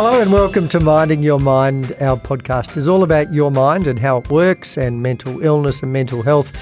Hello 0.00 0.20
and 0.20 0.32
welcome 0.32 0.68
to 0.68 0.78
Minding 0.78 1.24
Your 1.24 1.40
Mind. 1.40 1.86
Our 2.00 2.16
podcast 2.16 2.76
is 2.76 2.86
all 2.86 3.02
about 3.02 3.32
your 3.32 3.50
mind 3.50 3.88
and 3.88 3.98
how 3.98 4.18
it 4.18 4.30
works 4.30 4.78
and 4.78 5.02
mental 5.02 5.42
illness 5.42 5.82
and 5.82 5.92
mental 5.92 6.22
health. 6.22 6.52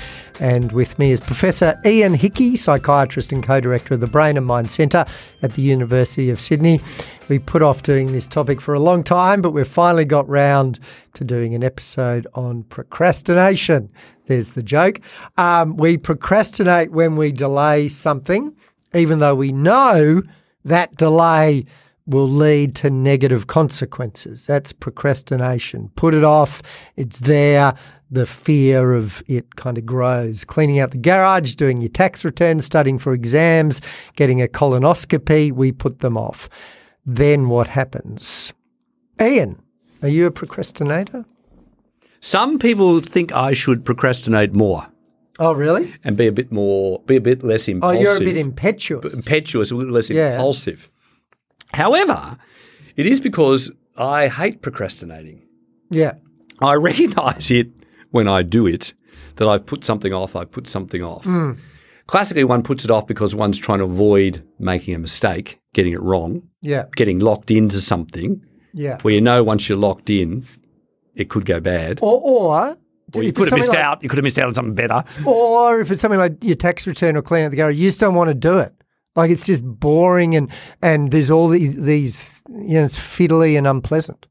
And 0.41 0.73
with 0.73 0.99
me 0.99 1.11
is 1.11 1.21
Professor 1.21 1.79
Ian 1.85 2.15
Hickie, 2.15 2.57
psychiatrist 2.57 3.33
and 3.33 3.45
co 3.45 3.61
director 3.61 3.93
of 3.93 4.01
the 4.01 4.07
Brain 4.07 4.39
and 4.39 4.47
Mind 4.47 4.71
Centre 4.71 5.05
at 5.43 5.53
the 5.53 5.61
University 5.61 6.31
of 6.31 6.41
Sydney. 6.41 6.81
We 7.29 7.39
put 7.39 7.61
off 7.61 7.83
doing 7.83 8.11
this 8.11 8.27
topic 8.27 8.59
for 8.59 8.73
a 8.73 8.81
long 8.81 9.05
time, 9.05 9.43
but 9.43 9.51
we've 9.51 9.69
finally 9.69 10.07
got 10.07 10.27
round 10.27 10.81
to 11.13 11.23
doing 11.23 11.55
an 11.55 11.63
episode 11.63 12.27
on 12.33 12.63
procrastination. 12.63 13.91
There's 14.29 14.53
the 14.53 14.63
joke. 14.63 15.01
Um, 15.37 15.77
we 15.77 15.99
procrastinate 15.99 16.91
when 16.91 17.17
we 17.17 17.33
delay 17.33 17.89
something, 17.89 18.57
even 18.95 19.19
though 19.19 19.35
we 19.35 19.53
know 19.53 20.23
that 20.65 20.97
delay 20.97 21.67
will 22.07 22.29
lead 22.29 22.75
to 22.77 22.89
negative 22.91 23.47
consequences. 23.49 24.47
That's 24.47 24.73
procrastination. 24.73 25.91
Put 25.97 26.15
it 26.15 26.23
off, 26.25 26.63
it's 26.97 27.21
there, 27.21 27.75
the 28.11 28.27
fear 28.27 28.93
of 28.95 29.23
it 29.27 29.57
kind 29.57 29.77
of 29.77 29.85
grows. 29.85 30.45
Cleaning 30.45 30.79
out 30.79 30.93
the 30.93 30.99
garage, 30.99 31.55
doing 31.57 31.81
your 31.81 31.89
tax 31.91 32.25
return, 32.25 32.61
studying 32.61 32.99
for 32.99 33.13
exams, 33.13 33.81
getting 34.15 34.41
a 34.41 34.47
colonoscopy, 34.47 35.51
we 35.53 35.73
put 35.73 35.99
them 35.99 36.17
off. 36.17 36.49
Then 37.05 37.49
what 37.49 37.67
happens? 37.67 38.53
Ian, 39.21 39.61
are 40.03 40.09
you 40.09 40.27
a 40.27 40.31
procrastinator? 40.31 41.25
Some 42.21 42.59
people 42.59 43.01
think 43.01 43.33
I 43.33 43.53
should 43.53 43.85
procrastinate 43.85 44.53
more 44.53 44.87
Oh, 45.39 45.53
really? 45.53 45.95
and 46.05 46.17
be 46.17 46.27
a 46.27 46.33
bit 46.33 46.51
more, 46.53 47.01
be 47.07 47.17
a 47.17 47.21
bit 47.21 47.43
less 47.45 47.69
impulsive. 47.69 47.99
Oh, 47.99 48.01
you're 48.01 48.17
a 48.17 48.21
bit 48.21 48.37
impetuous. 48.37 49.13
impetuous, 49.15 49.71
a 49.71 49.75
little 49.77 49.93
less 49.95 50.09
Yeah. 50.11 50.33
impulsive. 50.35 50.91
However, 51.77 52.37
it 52.97 53.07
is 53.07 53.21
because 53.21 53.71
I 53.97 54.29
hate 54.29 54.63
procrastinating. 54.63 55.43
Yeah. 55.91 56.15
I 56.61 56.75
recognize 56.91 57.51
it 57.51 57.69
when 58.11 58.27
I 58.29 58.43
do 58.43 58.67
it 58.67 58.95
that 59.37 59.47
I've 59.49 59.67
put 59.67 59.85
something 59.85 60.13
off, 60.13 60.35
I 60.37 60.45
put 60.45 60.67
something 60.67 61.03
off. 61.03 61.25
Hmm. 61.25 61.53
Classically, 62.07 62.45
one 62.45 62.63
puts 62.63 62.85
it 62.85 62.91
off 62.91 63.07
because 63.07 63.35
one's 63.35 63.59
trying 63.59 63.79
to 63.81 63.85
avoid 63.85 64.47
making 64.59 64.95
a 64.95 64.99
mistake, 64.99 65.61
getting 65.75 65.93
it 65.93 66.01
wrong, 66.01 66.43
Yeah. 66.63 66.85
getting 66.95 67.19
locked 67.19 67.51
into 67.51 67.79
something 67.81 68.41
Yeah. 68.73 68.99
where 69.03 69.13
you 69.13 69.21
know 69.21 69.43
once 69.43 69.69
you're 69.69 69.77
locked 69.79 70.09
in, 70.09 70.45
it 71.15 71.29
could 71.29 71.45
go 71.45 71.59
bad. 71.61 71.99
Or, 72.01 72.21
or, 72.23 72.77
Or 73.15 73.23
you 73.23 73.33
could 73.33 73.49
have 73.51 73.59
missed 73.59 73.71
like- 73.71 73.79
out. 73.79 74.03
You 74.03 74.09
could 74.09 74.19
have 74.19 74.25
missed 74.25 74.39
out 74.39 74.47
on 74.47 74.55
something 74.55 74.75
better. 74.75 75.03
Or 75.25 75.81
if 75.81 75.91
it's 75.91 76.01
something 76.01 76.21
like 76.21 76.43
your 76.45 76.55
tax 76.57 76.87
return 76.87 77.17
or 77.17 77.23
cleaning 77.23 77.47
out 77.47 77.51
the 77.51 77.57
garage, 77.57 77.77
you 77.79 77.89
just 77.89 77.99
don't 78.01 78.15
want 78.15 78.29
to 78.29 78.35
do 78.35 78.59
it. 78.59 78.73
Like 79.17 79.31
it's 79.31 79.47
just 79.47 79.65
boring 79.65 80.37
and 80.37 80.51
and 80.83 81.11
there's 81.11 81.31
all 81.31 81.49
these, 81.49 81.85
these 81.85 82.43
you 82.49 82.75
know 82.75 82.85
it's 82.85 82.99
fiddly 82.99 83.57
and 83.59 83.67
unpleasant. 83.67 84.27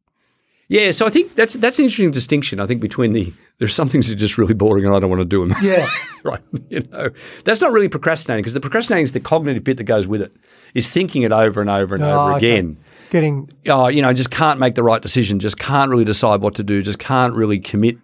Yeah, 0.67 0.89
so 0.91 1.05
I 1.05 1.09
think 1.09 1.35
that's 1.35 1.53
that's 1.55 1.77
an 1.77 1.85
interesting 1.85 2.09
distinction. 2.11 2.59
I 2.59 2.65
think 2.65 2.81
between 2.81 3.13
the 3.13 3.31
there's 3.59 3.73
some 3.75 3.87
things 3.87 4.07
that 4.09 4.15
are 4.15 4.19
just 4.19 4.37
really 4.37 4.53
boring 4.55 4.83
and 4.85 4.95
I 4.95 4.99
don't 4.99 5.09
want 5.11 5.19
to 5.21 5.25
do 5.25 5.45
them. 5.45 5.55
Yeah, 5.61 5.87
right. 6.23 6.41
You 6.69 6.81
know, 6.91 7.09
that's 7.43 7.61
not 7.61 7.71
really 7.71 7.87
procrastinating 7.87 8.41
because 8.41 8.53
the 8.55 8.59
procrastinating 8.61 9.03
is 9.03 9.11
the 9.11 9.19
cognitive 9.19 9.63
bit 9.63 9.77
that 9.77 9.83
goes 9.83 10.07
with 10.07 10.21
it. 10.21 10.33
Is 10.73 10.89
thinking 10.89 11.21
it 11.21 11.31
over 11.31 11.61
and 11.61 11.69
over 11.69 11.93
and 11.95 12.03
Oh, 12.03 12.21
over 12.29 12.37
again. 12.37 12.77
getting 13.11 13.47
Oh, 13.67 13.87
you 13.89 14.01
know, 14.01 14.11
just 14.11 14.31
can't 14.31 14.59
make 14.59 14.73
the 14.73 14.83
right 14.83 15.01
decision. 15.01 15.39
Just 15.39 15.59
can't 15.59 15.91
really 15.91 16.03
decide 16.05 16.41
what 16.41 16.55
to 16.55 16.63
do. 16.63 16.81
Just 16.81 16.97
can't 16.99 17.33
really 17.35 17.59
commit 17.59 17.97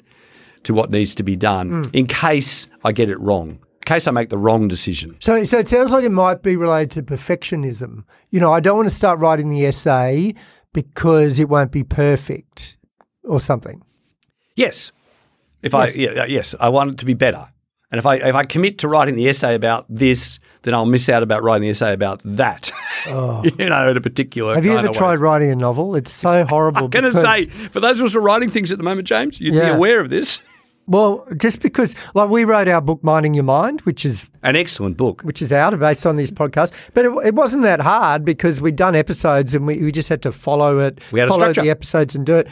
to 0.64 0.74
what 0.76 0.92
needs 0.92 1.16
to 1.16 1.24
be 1.24 1.36
done 1.36 1.86
Hmm. 1.86 1.90
in 1.94 2.06
case 2.06 2.68
I 2.84 2.92
get 2.92 3.10
it 3.10 3.20
wrong. 3.20 3.58
In 3.92 3.96
case 3.96 4.08
I 4.08 4.12
make 4.12 4.30
the 4.30 4.38
wrong 4.38 4.70
decision. 4.70 5.18
so 5.20 5.44
so 5.44 5.60
it 5.60 5.68
sounds 5.68 5.92
like 5.92 6.06
it 6.06 6.14
might 6.14 6.42
be 6.44 6.56
related 6.56 6.92
to 6.92 7.04
perfectionism. 7.04 8.06
You 8.30 8.40
know, 8.40 8.50
I 8.54 8.62
don't 8.62 8.78
want 8.78 8.88
to 8.88 8.96
start 8.96 9.20
writing 9.20 9.50
the 9.50 9.66
essay 9.66 10.34
because 10.74 11.40
it 11.40 11.50
won't 11.50 11.74
be 11.74 11.84
perfect 11.84 12.78
or 13.26 13.42
something. 13.42 13.84
Yes. 14.56 14.94
If 15.62 15.74
I 15.74 15.88
yeah, 15.90 16.24
yes, 16.24 16.56
I 16.58 16.70
want 16.70 16.92
it 16.92 16.98
to 17.00 17.06
be 17.06 17.16
better. 17.16 17.50
And 17.92 18.00
if 18.00 18.06
I 18.06 18.16
if 18.16 18.34
I 18.34 18.44
commit 18.44 18.78
to 18.78 18.88
writing 18.88 19.16
the 19.16 19.28
essay 19.28 19.56
about 19.56 19.88
this, 19.90 20.40
then 20.62 20.74
I'll 20.74 20.86
miss 20.86 21.10
out 21.10 21.22
about 21.22 21.44
writing 21.44 21.64
the 21.64 21.72
essay 21.72 21.92
about 21.92 22.22
that. 22.24 22.72
Oh. 23.08 23.44
you 23.60 23.68
know, 23.70 23.90
in 23.92 23.98
a 23.98 24.02
particular. 24.02 24.54
Oh. 24.54 24.56
Have 24.56 24.64
you 24.64 24.78
ever 24.78 24.88
tried 24.88 25.20
way. 25.20 25.24
writing 25.26 25.52
a 25.52 25.56
novel? 25.58 25.98
It's 25.98 26.14
so 26.14 26.46
horrible. 26.50 26.86
I'm 26.86 26.90
going 26.92 27.12
to 27.12 27.20
say 27.20 27.48
for 27.48 27.82
those 27.82 28.00
of 28.00 28.06
us 28.06 28.14
who 28.14 28.20
are 28.20 28.24
writing 28.24 28.52
things 28.52 28.72
at 28.72 28.78
the 28.78 28.86
moment, 28.86 29.06
James, 29.06 29.42
you'd 29.42 29.54
Yeah. 29.54 29.72
be 29.72 29.76
aware 29.76 30.00
of 30.00 30.10
this. 30.10 30.40
Well, 30.88 31.26
just 31.38 31.62
because 31.62 31.96
like 32.14 32.30
we 32.30 32.44
wrote 32.44 32.68
our 32.68 32.82
book 32.82 33.04
Minding 33.04 33.34
Your 33.34 33.44
Mind, 33.44 33.82
which 33.82 34.06
is 34.06 34.30
An 34.44 34.56
excellent 34.56 34.98
book. 34.98 35.22
which 35.22 35.42
is 35.42 35.52
out 35.52 35.78
based 35.80 36.06
on 36.06 36.16
this 36.16 36.32
podcast. 36.32 36.74
But 36.94 37.06
it, 37.06 37.12
it 37.28 37.36
wasn't 37.36 37.64
that 37.64 37.80
hard 37.82 38.26
because 38.26 38.62
we'd 38.62 38.76
done 38.76 38.96
episodes 38.96 39.56
and 39.56 39.66
we, 39.68 39.82
we 39.82 39.92
just 39.92 40.10
had 40.10 40.22
to 40.24 40.32
follow 40.32 40.80
it, 40.80 41.00
We 41.12 41.20
had 41.20 41.30
follow 41.30 41.54
the 41.54 41.70
episodes 41.70 42.16
and 42.16 42.26
do 42.26 42.36
it. 42.36 42.48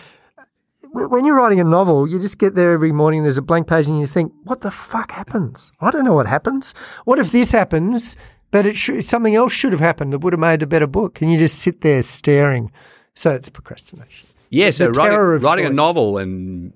When 0.92 1.24
you're 1.24 1.36
writing 1.36 1.60
a 1.60 1.64
novel, 1.64 2.08
you 2.10 2.20
just 2.20 2.40
get 2.40 2.56
there 2.56 2.72
every 2.72 2.92
morning, 2.92 3.22
there's 3.22 3.38
a 3.38 3.44
blank 3.44 3.68
page, 3.68 3.86
and 3.88 4.00
you 4.00 4.08
think, 4.08 4.34
what 4.44 4.62
the 4.62 4.72
fuck 4.72 5.12
happens? 5.12 5.72
I 5.82 5.92
don't 5.92 6.04
know 6.04 6.16
what 6.16 6.26
happens. 6.26 6.72
What 7.06 7.20
if 7.20 7.32
this 7.32 7.52
happens, 7.52 8.18
but 8.50 8.66
it 8.66 8.76
should, 8.76 9.06
something 9.06 9.36
else 9.36 9.54
should 9.54 9.72
have 9.72 9.82
happened 9.82 10.14
that 10.14 10.20
would 10.20 10.34
have 10.34 10.40
made 10.40 10.64
a 10.64 10.68
better 10.68 10.88
book? 10.88 11.22
And 11.22 11.32
you 11.32 11.38
just 11.38 11.60
sit 11.60 11.82
there 11.82 12.02
staring. 12.02 12.72
So 13.14 13.36
it's 13.36 13.50
procrastination. 13.50 14.28
Yeah, 14.50 14.72
so 14.72 14.90
writing, 14.90 15.20
writing 15.44 15.66
a 15.66 15.70
novel 15.70 16.18
and 16.18 16.74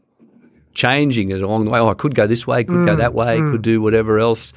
changing 0.73 1.31
it 1.31 1.41
along 1.41 1.65
the 1.65 1.71
way. 1.71 1.79
Oh, 1.79 1.89
I 1.89 1.93
could 1.93 2.15
go 2.15 2.27
this 2.27 2.45
way, 2.47 2.63
could 2.63 2.75
Mm, 2.75 2.87
go 2.87 2.95
that 2.95 3.13
way, 3.13 3.37
could 3.37 3.61
do 3.61 3.81
whatever 3.81 4.19
else. 4.19 4.53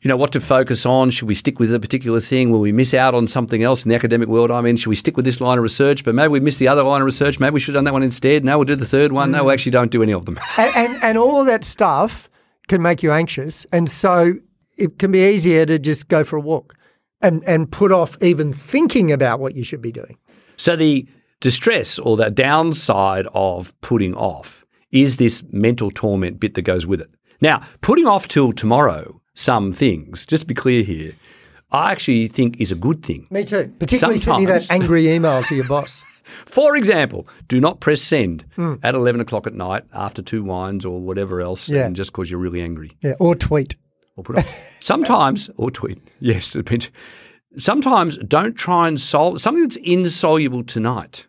You 0.00 0.08
know, 0.08 0.16
what 0.16 0.30
to 0.32 0.40
focus 0.40 0.86
on. 0.86 1.10
Should 1.10 1.26
we 1.26 1.34
stick 1.34 1.58
with 1.58 1.74
a 1.74 1.80
particular 1.80 2.20
thing? 2.20 2.50
Will 2.52 2.60
we 2.60 2.70
miss 2.70 2.94
out 2.94 3.14
on 3.14 3.26
something 3.26 3.64
else 3.64 3.84
in 3.84 3.88
the 3.88 3.96
academic 3.96 4.28
world? 4.28 4.52
I 4.52 4.60
mean, 4.60 4.76
should 4.76 4.90
we 4.90 4.94
stick 4.94 5.16
with 5.16 5.24
this 5.24 5.40
line 5.40 5.58
of 5.58 5.62
research, 5.62 6.04
but 6.04 6.14
maybe 6.14 6.28
we 6.28 6.38
missed 6.38 6.60
the 6.60 6.68
other 6.68 6.84
line 6.84 7.00
of 7.00 7.06
research? 7.06 7.40
Maybe 7.40 7.54
we 7.54 7.60
should 7.60 7.74
have 7.74 7.80
done 7.80 7.84
that 7.86 7.92
one 7.92 8.04
instead. 8.04 8.44
No, 8.44 8.58
we'll 8.58 8.64
do 8.64 8.76
the 8.76 8.86
third 8.86 9.10
one. 9.10 9.30
Mm. 9.30 9.32
No, 9.32 9.44
we 9.44 9.52
actually 9.52 9.72
don't 9.72 9.90
do 9.90 10.02
any 10.02 10.12
of 10.12 10.24
them. 10.24 10.38
and, 10.56 10.76
and, 10.76 11.02
and 11.02 11.18
all 11.18 11.40
of 11.40 11.46
that 11.46 11.64
stuff 11.64 12.30
can 12.68 12.80
make 12.80 13.02
you 13.02 13.10
anxious. 13.10 13.64
And 13.72 13.90
so 13.90 14.34
it 14.76 15.00
can 15.00 15.10
be 15.10 15.20
easier 15.20 15.66
to 15.66 15.80
just 15.80 16.06
go 16.06 16.22
for 16.22 16.36
a 16.36 16.40
walk 16.40 16.76
and, 17.20 17.42
and 17.44 17.72
put 17.72 17.90
off 17.90 18.16
even 18.22 18.52
thinking 18.52 19.10
about 19.10 19.40
what 19.40 19.56
you 19.56 19.64
should 19.64 19.82
be 19.82 19.90
doing. 19.90 20.16
So 20.56 20.76
the 20.76 21.08
distress 21.40 21.98
or 21.98 22.16
the 22.16 22.30
downside 22.30 23.26
of 23.34 23.78
putting 23.80 24.14
off 24.14 24.64
is 24.92 25.16
this 25.16 25.42
mental 25.52 25.90
torment 25.90 26.40
bit 26.40 26.54
that 26.54 26.62
goes 26.62 26.86
with 26.86 27.00
it. 27.00 27.10
Now, 27.40 27.62
putting 27.80 28.06
off 28.06 28.26
till 28.28 28.52
tomorrow 28.52 29.20
some 29.34 29.72
things, 29.72 30.26
just 30.26 30.42
to 30.42 30.46
be 30.46 30.54
clear 30.54 30.82
here, 30.82 31.12
I 31.70 31.92
actually 31.92 32.28
think 32.28 32.60
is 32.60 32.72
a 32.72 32.74
good 32.74 33.04
thing. 33.04 33.26
Me 33.30 33.44
too. 33.44 33.72
Particularly 33.78 34.18
sending 34.18 34.48
that 34.48 34.70
angry 34.70 35.08
email 35.14 35.42
to 35.44 35.54
your 35.54 35.68
boss. 35.68 36.02
For 36.46 36.76
example, 36.76 37.28
do 37.46 37.60
not 37.60 37.80
press 37.80 38.00
send 38.00 38.44
Hmm. 38.56 38.74
at 38.82 38.94
11 38.94 39.20
o'clock 39.20 39.46
at 39.46 39.54
night 39.54 39.84
after 39.92 40.22
two 40.22 40.42
wines 40.42 40.84
or 40.84 41.00
whatever 41.00 41.40
else, 41.40 41.68
Yeah. 41.70 41.86
and 41.86 41.94
just 41.94 42.10
because 42.12 42.30
you're 42.30 42.40
really 42.40 42.62
angry. 42.62 42.96
Yeah, 43.02 43.14
or 43.20 43.34
tweet. 43.34 43.76
Or 44.16 44.24
put 44.24 44.38
off. 44.38 44.76
Sometimes, 44.80 45.50
or 45.56 45.70
tweet. 45.70 45.98
Yes, 46.20 46.50
depends. 46.52 46.90
Sometimes 47.56 48.16
don't 48.18 48.54
try 48.54 48.88
and 48.88 48.98
solve 49.00 49.40
something 49.40 49.62
that's 49.62 49.76
insoluble 49.76 50.64
tonight. 50.64 51.26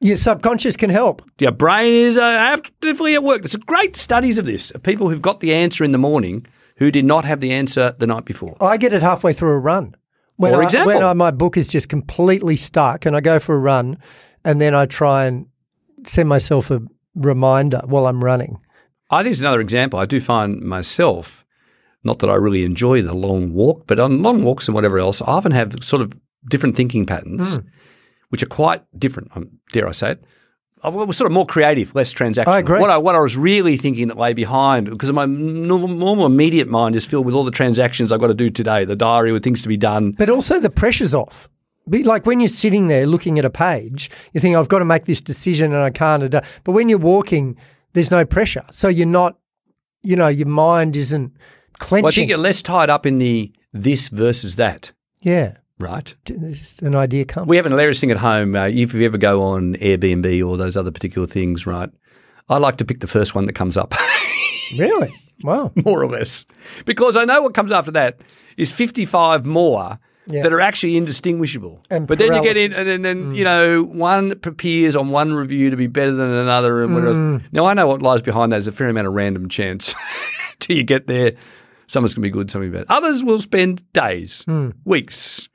Your 0.00 0.16
subconscious 0.16 0.76
can 0.76 0.90
help. 0.90 1.22
Your 1.40 1.52
brain 1.52 1.92
is 1.92 2.18
uh, 2.18 2.22
actively 2.22 3.14
at 3.14 3.22
work. 3.22 3.42
There's 3.42 3.56
great 3.56 3.96
studies 3.96 4.38
of 4.38 4.44
this. 4.44 4.70
Of 4.72 4.82
people 4.82 5.08
who've 5.08 5.22
got 5.22 5.40
the 5.40 5.54
answer 5.54 5.84
in 5.84 5.92
the 5.92 5.98
morning 5.98 6.46
who 6.76 6.90
did 6.90 7.04
not 7.04 7.24
have 7.24 7.40
the 7.40 7.52
answer 7.52 7.94
the 7.98 8.06
night 8.06 8.26
before. 8.26 8.56
I 8.60 8.76
get 8.76 8.92
it 8.92 9.02
halfway 9.02 9.32
through 9.32 9.52
a 9.52 9.58
run. 9.58 9.94
When 10.36 10.52
For 10.52 10.60
I, 10.60 10.64
example. 10.64 10.94
when 10.94 11.02
I, 11.02 11.14
my 11.14 11.30
book 11.30 11.56
is 11.56 11.68
just 11.68 11.88
completely 11.88 12.56
stuck 12.56 13.06
and 13.06 13.16
I 13.16 13.20
go 13.20 13.38
for 13.38 13.54
a 13.54 13.58
run 13.58 13.96
and 14.44 14.60
then 14.60 14.74
I 14.74 14.84
try 14.84 15.24
and 15.24 15.46
send 16.04 16.28
myself 16.28 16.70
a 16.70 16.82
reminder 17.14 17.80
while 17.86 18.06
I'm 18.06 18.22
running. 18.22 18.58
I 19.08 19.22
think 19.22 19.32
it's 19.32 19.40
another 19.40 19.60
example. 19.62 19.98
I 19.98 20.04
do 20.04 20.20
find 20.20 20.60
myself, 20.60 21.44
not 22.04 22.18
that 22.18 22.28
I 22.28 22.34
really 22.34 22.64
enjoy 22.64 23.00
the 23.00 23.14
long 23.16 23.54
walk, 23.54 23.84
but 23.86 23.98
on 23.98 24.22
long 24.22 24.44
walks 24.44 24.68
and 24.68 24.74
whatever 24.74 24.98
else, 24.98 25.22
I 25.22 25.26
often 25.26 25.52
have 25.52 25.74
sort 25.82 26.02
of 26.02 26.12
different 26.50 26.76
thinking 26.76 27.06
patterns, 27.06 27.58
which 28.28 28.42
are 28.42 28.46
quite 28.46 28.82
different. 28.98 29.30
Um, 29.36 29.58
dare 29.72 29.88
I 29.88 29.92
say 29.92 30.12
it? 30.12 30.24
I 30.82 30.88
was 30.90 31.16
sort 31.16 31.30
of 31.30 31.34
more 31.34 31.46
creative, 31.46 31.94
less 31.94 32.12
transactional. 32.12 32.48
I 32.48 32.58
agree. 32.58 32.80
What 32.80 32.90
I, 32.90 32.98
what 32.98 33.14
I 33.14 33.20
was 33.20 33.36
really 33.36 33.76
thinking 33.76 34.08
that 34.08 34.18
lay 34.18 34.34
behind, 34.34 34.90
because 34.90 35.10
my 35.10 35.24
normal, 35.24 36.26
immediate 36.26 36.68
mind 36.68 36.94
is 36.94 37.06
filled 37.06 37.24
with 37.24 37.34
all 37.34 37.44
the 37.44 37.50
transactions 37.50 38.12
I've 38.12 38.20
got 38.20 38.26
to 38.26 38.34
do 38.34 38.50
today, 38.50 38.84
the 38.84 38.94
diary 38.94 39.32
with 39.32 39.42
things 39.42 39.62
to 39.62 39.68
be 39.68 39.78
done. 39.78 40.12
But 40.12 40.28
also 40.28 40.60
the 40.60 40.70
pressure's 40.70 41.14
off. 41.14 41.48
Be 41.88 42.02
like 42.02 42.26
when 42.26 42.40
you're 42.40 42.48
sitting 42.48 42.88
there 42.88 43.06
looking 43.06 43.38
at 43.38 43.44
a 43.44 43.50
page, 43.50 44.10
you 44.32 44.40
think 44.40 44.54
I've 44.54 44.68
got 44.68 44.80
to 44.80 44.84
make 44.84 45.04
this 45.04 45.20
decision 45.20 45.72
and 45.72 45.82
I 45.82 45.90
can't. 45.90 46.22
ado-" 46.22 46.40
But 46.62 46.72
when 46.72 46.88
you're 46.88 46.98
walking, 46.98 47.56
there's 47.92 48.10
no 48.10 48.24
pressure, 48.24 48.64
so 48.70 48.88
you're 48.88 49.06
not. 49.06 49.38
You 50.02 50.14
know, 50.14 50.28
your 50.28 50.46
mind 50.46 50.94
isn't 50.94 51.36
clenching. 51.78 52.04
Well, 52.04 52.12
I 52.12 52.14
think 52.14 52.28
you're 52.28 52.38
less 52.38 52.60
tied 52.62 52.90
up 52.90 53.06
in 53.06 53.18
the 53.18 53.52
this 53.72 54.08
versus 54.08 54.56
that, 54.56 54.92
yeah, 55.20 55.56
right? 55.78 56.14
just 56.24 56.82
an 56.82 56.94
idea 56.94 57.24
comes. 57.24 57.46
We 57.46 57.56
have 57.56 57.66
an 57.66 57.72
hilarious 57.72 58.00
thing 58.00 58.10
at 58.10 58.16
home. 58.18 58.54
Uh, 58.54 58.66
if 58.66 58.94
you 58.94 59.04
ever 59.04 59.18
go 59.18 59.42
on 59.42 59.74
Airbnb 59.76 60.46
or 60.46 60.56
those 60.56 60.76
other 60.76 60.90
particular 60.90 61.26
things, 61.26 61.66
right? 61.66 61.90
I 62.48 62.58
like 62.58 62.76
to 62.76 62.84
pick 62.84 63.00
the 63.00 63.06
first 63.06 63.34
one 63.34 63.46
that 63.46 63.54
comes 63.54 63.76
up, 63.76 63.94
really? 64.78 65.10
Wow. 65.42 65.72
more 65.84 66.02
or 66.02 66.06
less, 66.06 66.46
because 66.84 67.16
I 67.16 67.24
know 67.24 67.42
what 67.42 67.54
comes 67.54 67.72
after 67.72 67.90
that 67.92 68.20
is 68.56 68.72
55 68.72 69.44
more 69.44 69.98
Yeah. 70.28 70.42
that 70.42 70.52
are 70.52 70.60
actually 70.60 70.96
indistinguishable. 70.96 71.82
And 71.90 72.06
but 72.06 72.18
then 72.18 72.32
you 72.32 72.42
get 72.42 72.56
in, 72.56 72.72
and 72.72 72.86
then, 72.86 73.02
then 73.02 73.34
you 73.34 73.44
know, 73.44 73.82
one 73.82 74.32
appears 74.32 74.96
on 74.96 75.10
one 75.10 75.34
review 75.34 75.70
to 75.70 75.76
be 75.76 75.88
better 75.88 76.12
than 76.12 76.30
another. 76.30 76.82
And 76.82 76.94
whatever. 76.94 77.14
Mm. 77.14 77.42
Now, 77.52 77.66
I 77.66 77.74
know 77.74 77.86
what 77.86 78.00
lies 78.00 78.22
behind 78.22 78.52
that 78.52 78.58
is 78.58 78.68
a 78.68 78.72
fair 78.72 78.88
amount 78.88 79.08
of 79.08 79.12
random 79.12 79.48
chance 79.48 79.94
till 80.58 80.76
you 80.76 80.84
get 80.84 81.06
there. 81.06 81.32
Someone's 81.86 82.14
going 82.14 82.22
to 82.22 82.26
be 82.28 82.30
good, 82.30 82.50
someone's 82.50 82.72
going 82.72 82.84
to 82.84 82.86
be 82.86 82.94
bad. 82.94 82.96
Others 82.96 83.22
will 83.22 83.38
spend 83.38 83.92
days, 83.92 84.42
hmm. 84.44 84.70
weeks, 84.84 85.48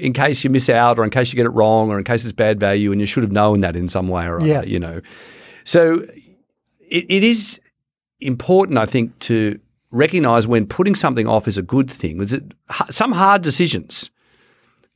in 0.00 0.12
case 0.12 0.42
you 0.44 0.50
miss 0.50 0.68
out 0.68 0.98
or 0.98 1.04
in 1.04 1.10
case 1.10 1.32
you 1.32 1.36
get 1.36 1.46
it 1.46 1.50
wrong 1.50 1.90
or 1.90 1.98
in 1.98 2.04
case 2.04 2.24
it's 2.24 2.32
bad 2.32 2.58
value 2.58 2.90
and 2.92 3.00
you 3.00 3.06
should 3.06 3.22
have 3.22 3.32
known 3.32 3.60
that 3.60 3.76
in 3.76 3.88
some 3.88 4.08
way 4.08 4.24
or 4.26 4.36
other, 4.36 4.46
Yeah. 4.46 4.62
you 4.62 4.78
know. 4.78 5.00
So 5.64 6.00
it, 6.80 7.04
it 7.08 7.22
is 7.24 7.60
important, 8.20 8.78
I 8.78 8.86
think, 8.86 9.18
to 9.20 9.58
recognize 9.90 10.46
when 10.46 10.66
putting 10.66 10.94
something 10.94 11.26
off 11.26 11.46
is 11.48 11.58
a 11.58 11.62
good 11.62 11.90
thing. 11.90 12.24
Some 12.90 13.12
hard 13.12 13.42
decisions? 13.42 14.10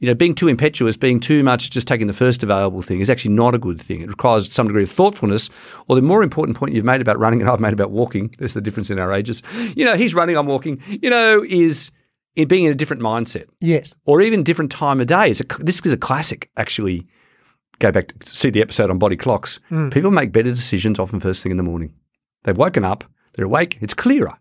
You 0.01 0.09
know, 0.09 0.15
being 0.15 0.35
too 0.35 0.49
impetuous, 0.49 0.97
being 0.97 1.21
too 1.21 1.43
much 1.43 1.71
just 1.71 1.89
taking 1.89 2.09
the 2.09 2.13
first 2.13 2.43
available 2.43 2.83
thing 2.83 3.01
is 3.01 3.09
actually 3.09 3.35
not 3.35 3.55
a 3.55 3.59
good 3.59 3.81
thing. 3.81 4.01
It 4.03 4.09
requires 4.09 4.53
some 4.53 4.67
degree 4.67 4.83
of 4.83 4.91
thoughtfulness. 4.91 5.49
Or 5.89 5.97
the 5.97 6.03
more 6.03 6.23
important 6.23 6.57
point 6.59 6.75
you've 6.75 6.85
made 6.85 7.01
about 7.01 7.19
running 7.19 7.41
and 7.41 7.49
I've 7.49 7.61
made 7.61 7.73
about 7.73 7.91
walking, 7.91 8.35
there's 8.39 8.53
the 8.55 8.61
difference 8.61 8.91
in 8.91 8.99
our 8.99 9.13
ages. 9.13 9.43
You 9.77 9.85
know, 9.85 9.97
he's 9.97 10.15
running, 10.15 10.37
I'm 10.37 10.47
walking, 10.47 10.83
you 11.01 11.09
know, 11.11 11.43
is 11.49 11.91
in 12.37 12.49
being 12.49 12.65
in 12.65 12.73
a 12.73 12.75
different 12.75 13.03
mindset 13.03 13.47
Yes. 13.61 13.95
or 14.07 14.21
even 14.23 14.43
different 14.43 14.71
time 14.73 15.01
of 15.01 15.07
day. 15.07 15.31
It's 15.31 15.41
a, 15.41 15.45
this 15.61 15.81
is 15.85 15.93
a 15.93 15.97
classic, 15.97 16.51
actually. 16.57 17.07
Go 17.79 17.91
back 17.93 18.09
to 18.19 18.29
see 18.33 18.51
the 18.51 18.63
episode 18.63 18.91
on 18.91 18.99
body 18.99 19.17
clocks. 19.17 19.59
Hmm. 19.69 19.89
People 19.91 20.11
make 20.11 20.33
better 20.33 20.51
decisions 20.51 20.99
often 20.99 21.21
first 21.21 21.43
thing 21.43 21.51
in 21.51 21.57
the 21.57 21.63
morning. 21.63 21.93
They've 22.45 22.57
woken 22.57 22.85
up, 22.85 23.05
they're 23.35 23.45
awake, 23.47 23.79
it's 23.81 23.95
clearer. 23.95 24.33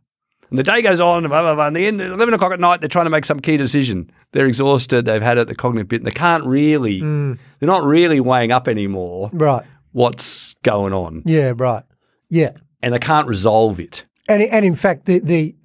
And 0.49 0.59
the 0.59 0.63
day 0.63 0.81
goes 0.83 1.01
on, 1.01 1.23
and 1.23 1.29
blah, 1.29 1.41
blah, 1.41 1.55
blah. 1.55 1.65
And 1.67 1.75
the 1.75 1.87
end, 1.87 1.99
11 1.99 2.33
o'clock 2.33 2.51
at 2.53 2.59
night, 2.59 2.79
they're 2.79 2.87
trying 2.89 3.05
to 3.05 3.09
make 3.09 3.25
some 3.25 3.39
key 3.39 3.57
decision. 3.57 4.11
They're 4.33 4.45
exhausted, 4.45 5.05
they've 5.05 5.21
had 5.21 5.39
it, 5.39 5.47
the 5.47 5.55
cognitive 5.55 5.87
bit, 5.87 6.01
and 6.01 6.05
they 6.05 6.11
can't 6.11 6.45
really, 6.45 6.99
hmm. 6.99 7.33
they're 7.59 7.67
not 7.67 7.83
really 7.83 8.19
weighing 8.19 8.51
up 8.51 8.67
anymore 8.67 9.29
Right. 9.33 9.63
what's 9.93 10.53
going 10.63 10.93
on. 10.93 11.23
Yeah. 11.25 11.53
Right. 11.55 11.83
Yeah. 12.29 12.51
And 12.83 12.93
they 12.93 12.99
can't 12.99 13.27
resolve 13.27 13.79
it. 13.79 14.05
And 14.27 14.41
and 14.43 14.63
in 14.65 14.75
fact, 14.75 15.05
the 15.05 15.19
the 15.19 15.55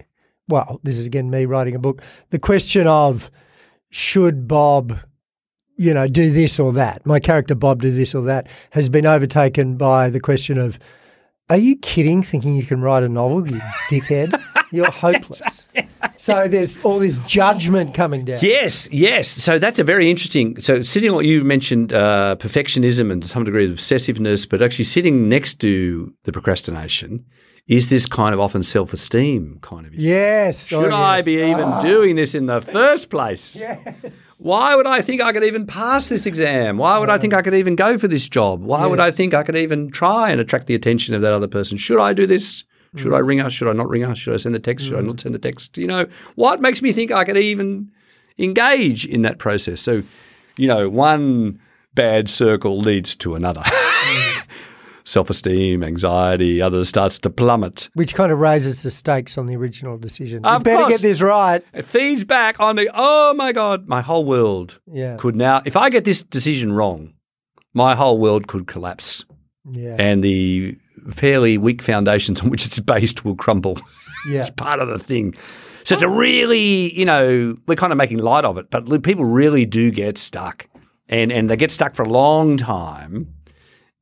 well, 0.49 0.81
this 0.83 0.99
is 0.99 1.07
again 1.07 1.31
me 1.31 1.45
writing 1.45 1.75
a 1.75 1.79
book. 1.79 2.03
The 2.31 2.39
question 2.39 2.87
of 2.87 3.31
should 3.91 4.49
Bob, 4.49 4.99
you 5.77 5.95
know, 5.95 6.09
do 6.09 6.31
this 6.31 6.59
or 6.59 6.73
that? 6.73 7.07
My 7.07 7.21
character 7.21 7.55
Bob 7.55 7.83
do 7.83 7.91
this 7.91 8.15
or 8.15 8.23
that 8.25 8.49
has 8.71 8.89
been 8.89 9.07
overtaken 9.07 9.77
by 9.77 10.09
the 10.11 10.21
question 10.21 10.59
of, 10.59 10.79
are 11.51 11.57
you 11.57 11.77
kidding? 11.77 12.23
Thinking 12.23 12.57
you 12.57 12.65
can 12.65 12.83
write 12.83 13.03
a 13.03 13.09
novel, 13.09 13.49
you 13.49 13.61
dickhead? 13.89 14.43
You're 14.71 14.91
hopeless. 14.91 15.67
So 16.17 16.49
there's 16.49 16.83
all 16.85 16.99
this 16.99 17.19
judgment 17.21 17.95
coming 17.95 18.25
down. 18.25 18.39
Yes, 18.43 18.89
yes. 18.93 19.29
So 19.29 19.59
that's 19.59 19.79
a 19.79 19.85
very 19.85 20.11
interesting. 20.11 20.61
So 20.61 20.83
sitting, 20.83 21.15
what 21.15 21.25
you 21.25 21.45
mentioned, 21.45 21.93
uh, 21.93 22.37
perfectionism 22.39 23.11
and 23.11 23.23
to 23.23 23.29
some 23.29 23.45
degree 23.45 23.65
of 23.65 23.73
obsessiveness, 23.73 24.49
but 24.49 24.63
actually 24.63 24.85
sitting 24.85 25.29
next 25.29 25.57
to 25.61 26.13
the 26.25 26.33
procrastination 26.33 27.25
is 27.67 27.91
this 27.91 28.07
kind 28.07 28.33
of 28.33 28.41
often 28.41 28.63
self-esteem 28.63 29.59
kind 29.61 29.87
of 29.87 29.93
issue. 29.93 30.03
Yes. 30.03 30.69
Should 30.69 30.91
oh, 30.91 30.97
I 30.97 31.17
yes. 31.17 31.25
be 31.27 31.35
even 31.35 31.81
doing 31.83 32.17
this 32.17 32.35
in 32.35 32.47
the 32.47 32.61
first 32.61 33.11
place? 33.11 33.63
Why 34.39 34.75
would 34.75 34.87
I 34.87 35.03
think 35.03 35.21
I 35.21 35.33
could 35.33 35.45
even 35.45 35.67
pass 35.67 36.09
this 36.09 36.25
exam? 36.25 36.79
Why 36.79 36.99
would 36.99 37.11
I 37.11 37.19
think 37.19 37.35
I 37.35 37.43
could 37.43 37.55
even 37.55 37.77
go 37.77 37.99
for 37.99 38.09
this 38.09 38.29
job? 38.29 38.63
Why 38.63 38.87
would 38.87 39.01
I 39.01 39.11
think 39.11 39.35
I 39.35 39.43
could 39.43 39.57
even 39.57 39.91
try 39.91 40.31
and 40.31 40.41
attract 40.41 40.67
the 40.67 40.75
attention 40.75 41.15
of 41.15 41.21
that 41.23 41.33
other 41.33 41.49
person? 41.49 41.77
Should 41.77 42.01
I 42.01 42.13
do 42.13 42.27
this? 42.27 42.65
Should 42.97 43.15
I 43.15 43.19
ring 43.19 43.39
her? 43.39 43.51
Should 43.51 43.69
I 43.69 43.73
not 43.73 43.89
ring 43.89 44.03
her? 44.03 44.15
Should 44.15 44.35
I 44.35 44.39
send 44.39 44.55
the 44.55 44.59
text? 44.61 44.87
Should 44.87 44.99
I 44.99 45.03
mm. 45.03 45.07
not 45.07 45.21
send 45.21 45.35
the 45.35 45.39
text? 45.39 45.77
You 45.77 45.87
know, 45.87 46.07
what 46.37 46.61
makes 46.61 46.83
me 46.83 46.93
think 46.93 47.13
I 47.13 47.25
could 47.25 47.37
even 47.37 47.91
engage 48.39 49.05
in 49.05 49.23
that 49.23 49.39
process? 49.39 49.81
So, 49.81 50.03
you 50.57 50.67
know, 50.67 50.89
one 50.89 51.61
bad 51.95 52.29
circle 52.29 52.79
leads 52.79 53.17
to 53.17 53.35
another. 53.35 53.63
Self 55.05 55.31
esteem, 55.31 55.83
anxiety, 55.83 56.61
others 56.61 56.89
starts 56.89 57.19
to 57.21 57.31
plummet. 57.31 57.89
Which 57.95 58.15
kind 58.15 58.31
of 58.31 58.39
raises 58.39 58.83
the 58.83 58.91
stakes 58.91 59.39
on 59.39 59.47
the 59.47 59.57
original 59.57 59.97
decision. 59.97 60.43
You 60.45 60.59
better 60.59 60.83
course. 60.83 60.91
get 60.91 61.01
this 61.01 61.23
right. 61.23 61.65
It 61.73 61.87
feeds 61.87 62.25
back 62.25 62.61
on 62.61 62.77
the, 62.77 62.91
oh 62.95 63.33
my 63.35 63.53
God, 63.53 63.89
my 63.89 64.03
whole 64.03 64.25
world 64.27 64.81
Yeah. 64.87 65.17
could 65.17 65.35
now, 65.35 65.63
if 65.65 65.77
I 65.77 65.89
get 65.89 66.05
this 66.05 66.23
decision 66.23 66.73
wrong, 66.73 67.15
my 67.73 67.95
whole 67.95 68.19
world 68.19 68.49
could 68.49 68.67
collapse 68.67 69.25
Yeah. 69.71 69.97
and 69.99 70.23
the 70.23 70.77
fairly 71.11 71.59
weak 71.59 71.83
foundations 71.83 72.41
on 72.41 72.51
which 72.51 72.67
it's 72.67 72.81
based 72.81 73.25
will 73.25 73.37
crumble. 73.37 73.79
Yeah. 74.29 74.41
it's 74.41 74.51
part 74.51 74.81
of 74.81 74.89
the 74.89 74.99
thing. 74.99 75.35
So 75.85 75.95
it's 75.95 76.03
a 76.03 76.09
really, 76.09 76.93
you 76.93 77.05
know, 77.05 77.57
we're 77.69 77.77
kind 77.77 77.93
of 77.93 77.97
making 77.97 78.19
light 78.19 78.45
of 78.45 78.59
it, 78.59 78.69
but 78.69 79.03
people 79.05 79.25
really 79.25 79.65
do 79.65 79.93
get 79.93 80.19
stuck 80.19 80.69
and, 81.09 81.31
and 81.31 81.49
they 81.49 81.57
get 81.57 81.71
stuck 81.71 81.95
for 81.95 82.03
a 82.03 82.09
long 82.09 82.57
time. 82.57 83.33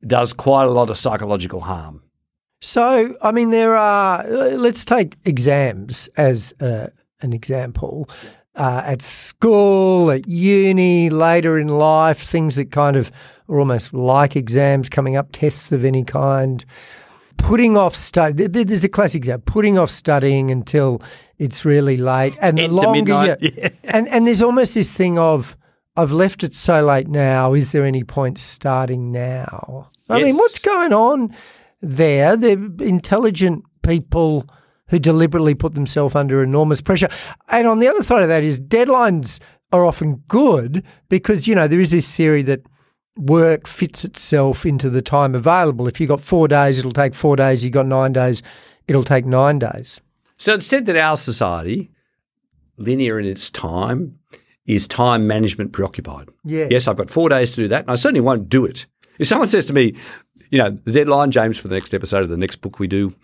Does 0.05 0.33
quite 0.33 0.65
a 0.65 0.71
lot 0.71 0.89
of 0.89 0.97
psychological 0.97 1.61
harm. 1.61 2.01
So, 2.61 3.15
I 3.21 3.31
mean, 3.31 3.51
there 3.51 3.75
are, 3.75 4.27
let's 4.27 4.83
take 4.83 5.15
exams 5.23 6.09
as 6.17 6.53
uh, 6.59 6.87
an 7.21 7.31
example. 7.31 8.09
Uh, 8.57 8.81
at 8.85 9.03
school, 9.03 10.09
at 10.09 10.27
uni, 10.27 11.11
later 11.11 11.59
in 11.59 11.67
life, 11.67 12.17
things 12.17 12.55
that 12.55 12.71
kind 12.71 12.95
of 12.95 13.11
are 13.47 13.59
almost 13.59 13.93
like 13.93 14.35
exams 14.35 14.89
coming 14.89 15.15
up, 15.15 15.31
tests 15.31 15.71
of 15.71 15.85
any 15.85 16.03
kind. 16.03 16.65
Putting 17.37 17.77
off 17.77 17.95
study, 17.95 18.47
there's 18.47 18.83
a 18.83 18.89
classic 18.89 19.19
example, 19.19 19.53
putting 19.53 19.77
off 19.77 19.91
studying 19.91 20.49
until 20.49 21.03
it's 21.37 21.65
really 21.65 21.97
late. 21.97 22.35
And 22.41 22.57
the 22.57 22.67
longer 22.67 23.37
you, 23.39 23.51
yeah. 23.57 23.69
and, 23.83 24.07
and 24.07 24.25
there's 24.25 24.41
almost 24.41 24.73
this 24.73 24.91
thing 24.91 25.19
of, 25.19 25.55
I've 25.95 26.11
left 26.11 26.43
it 26.43 26.53
so 26.53 26.83
late 26.83 27.07
now. 27.07 27.53
Is 27.53 27.71
there 27.71 27.85
any 27.85 28.03
point 28.03 28.37
starting 28.37 29.11
now? 29.11 29.89
I 30.09 30.21
mean, 30.21 30.35
what's 30.35 30.59
going 30.59 30.93
on 30.93 31.35
there? 31.81 32.37
They're 32.37 32.63
intelligent 32.79 33.65
people 33.81 34.47
who 34.89 34.99
deliberately 34.99 35.53
put 35.53 35.73
themselves 35.73 36.15
under 36.15 36.43
enormous 36.43 36.81
pressure. 36.81 37.09
And 37.49 37.67
on 37.67 37.79
the 37.79 37.87
other 37.87 38.03
side 38.03 38.23
of 38.23 38.29
that 38.29 38.43
is 38.43 38.59
deadlines 38.59 39.39
are 39.71 39.85
often 39.85 40.23
good 40.27 40.83
because, 41.09 41.47
you 41.47 41.55
know, 41.55 41.67
there 41.67 41.79
is 41.79 41.91
this 41.91 42.15
theory 42.15 42.41
that 42.43 42.61
work 43.17 43.67
fits 43.67 44.05
itself 44.05 44.65
into 44.65 44.89
the 44.89 45.01
time 45.01 45.35
available. 45.35 45.87
If 45.87 45.99
you've 45.99 46.09
got 46.09 46.21
four 46.21 46.47
days, 46.47 46.79
it'll 46.79 46.91
take 46.91 47.15
four 47.15 47.35
days. 47.35 47.63
You've 47.63 47.73
got 47.73 47.87
nine 47.87 48.13
days, 48.13 48.43
it'll 48.87 49.03
take 49.03 49.25
nine 49.25 49.59
days. 49.59 50.01
So 50.37 50.53
it's 50.53 50.67
said 50.67 50.85
that 50.85 50.95
our 50.95 51.17
society, 51.17 51.91
linear 52.77 53.19
in 53.19 53.25
its 53.25 53.49
time, 53.49 54.19
is 54.67 54.87
time 54.87 55.25
management 55.25 55.71
preoccupied. 55.71 56.29
Yeah. 56.43 56.67
Yes, 56.69 56.87
I've 56.87 56.97
got 56.97 57.09
four 57.09 57.29
days 57.29 57.51
to 57.51 57.55
do 57.55 57.67
that, 57.69 57.81
and 57.81 57.91
I 57.91 57.95
certainly 57.95 58.21
won't 58.21 58.49
do 58.49 58.65
it. 58.65 58.85
If 59.17 59.27
someone 59.27 59.47
says 59.47 59.65
to 59.67 59.73
me, 59.73 59.95
you 60.49 60.59
know, 60.59 60.69
the 60.69 60.91
deadline, 60.91 61.31
James, 61.31 61.57
for 61.57 61.67
the 61.67 61.75
next 61.75 61.93
episode 61.93 62.21
of 62.23 62.29
the 62.29 62.37
next 62.37 62.57
book 62.57 62.77
we 62.77 62.87
do 62.87 63.15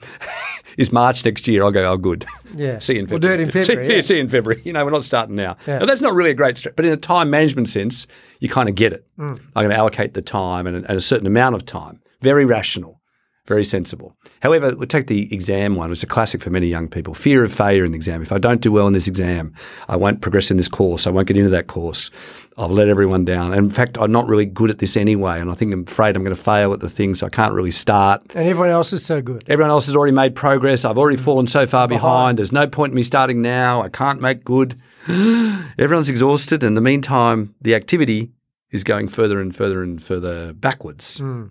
is 0.77 0.91
March 0.91 1.23
next 1.25 1.47
year, 1.47 1.63
I'll 1.63 1.71
go, 1.71 1.91
oh, 1.91 1.97
good. 1.97 2.25
Yeah. 2.55 2.79
See 2.83 2.93
you 2.93 2.99
in 2.99 3.05
We'll 3.07 3.19
do 3.19 3.31
it 3.31 3.39
in 3.39 3.49
February, 3.49 3.87
See, 3.87 3.95
yeah. 3.95 4.01
see 4.05 4.15
you 4.15 4.21
in 4.21 4.29
February. 4.29 4.61
You 4.63 4.73
know, 4.73 4.83
we're 4.85 4.91
not 4.91 5.03
starting 5.03 5.35
now. 5.35 5.57
Yeah. 5.67 5.79
Now, 5.79 5.85
that's 5.85 6.01
not 6.01 6.13
really 6.13 6.31
a 6.31 6.35
great 6.35 6.57
stretch, 6.57 6.75
but 6.75 6.85
in 6.85 6.91
a 6.91 6.97
time 6.97 7.29
management 7.29 7.69
sense, 7.69 8.07
you 8.39 8.49
kind 8.49 8.69
of 8.69 8.75
get 8.75 8.93
it. 8.93 9.05
Mm. 9.17 9.39
I'm 9.55 9.63
going 9.63 9.69
to 9.69 9.77
allocate 9.77 10.13
the 10.13 10.21
time 10.21 10.67
and, 10.67 10.77
and 10.77 10.97
a 10.97 11.01
certain 11.01 11.27
amount 11.27 11.55
of 11.55 11.65
time. 11.65 12.01
Very 12.21 12.45
rational, 12.45 13.01
very 13.45 13.65
sensible. 13.65 14.15
However, 14.41 14.73
we'll 14.75 14.87
take 14.87 15.07
the 15.07 15.33
exam 15.33 15.75
one. 15.75 15.91
It's 15.91 16.03
a 16.03 16.07
classic 16.07 16.41
for 16.41 16.49
many 16.49 16.67
young 16.67 16.87
people. 16.87 17.13
Fear 17.13 17.43
of 17.43 17.51
failure 17.51 17.83
in 17.83 17.91
the 17.91 17.97
exam. 17.97 18.21
If 18.21 18.31
I 18.31 18.37
don't 18.37 18.61
do 18.61 18.71
well 18.71 18.87
in 18.87 18.93
this 18.93 19.07
exam, 19.07 19.53
I 19.89 19.97
won't 19.97 20.21
progress 20.21 20.49
in 20.49 20.55
this 20.55 20.69
course. 20.69 21.05
I 21.05 21.09
won't 21.09 21.27
get 21.27 21.37
into 21.37 21.49
that 21.49 21.67
course. 21.67 22.09
I've 22.57 22.71
let 22.71 22.87
everyone 22.87 23.25
down. 23.25 23.51
And 23.51 23.65
in 23.65 23.69
fact, 23.69 23.97
I'm 23.99 24.11
not 24.11 24.27
really 24.27 24.45
good 24.45 24.69
at 24.69 24.77
this 24.79 24.95
anyway. 24.95 25.41
And 25.41 25.51
I 25.51 25.55
think 25.55 25.73
I'm 25.73 25.83
afraid 25.83 26.15
I'm 26.15 26.23
going 26.23 26.35
to 26.35 26.41
fail 26.41 26.71
at 26.71 26.79
the 26.79 26.89
thing, 26.89 27.15
so 27.15 27.25
I 27.25 27.29
can't 27.29 27.53
really 27.53 27.71
start. 27.71 28.21
And 28.33 28.47
everyone 28.47 28.69
else 28.69 28.93
is 28.93 29.05
so 29.05 29.21
good. 29.21 29.43
Everyone 29.47 29.71
else 29.71 29.87
has 29.87 29.95
already 29.95 30.15
made 30.15 30.35
progress. 30.35 30.85
I've 30.85 30.97
already 30.97 31.17
fallen 31.17 31.47
so 31.47 31.67
far 31.67 31.87
behind. 31.87 32.37
There's 32.37 32.53
no 32.53 32.67
point 32.67 32.91
in 32.91 32.95
me 32.95 33.03
starting 33.03 33.41
now. 33.41 33.81
I 33.81 33.89
can't 33.89 34.21
make 34.21 34.45
good. 34.45 34.75
Everyone's 35.07 36.09
exhausted. 36.09 36.63
And 36.63 36.69
in 36.69 36.75
the 36.75 36.81
meantime, 36.81 37.55
the 37.61 37.75
activity 37.75 38.31
is 38.71 38.85
going 38.85 39.09
further 39.09 39.41
and 39.41 39.53
further 39.53 39.83
and 39.83 40.01
further 40.01 40.53
backwards. 40.53 41.19
Hmm. 41.19 41.47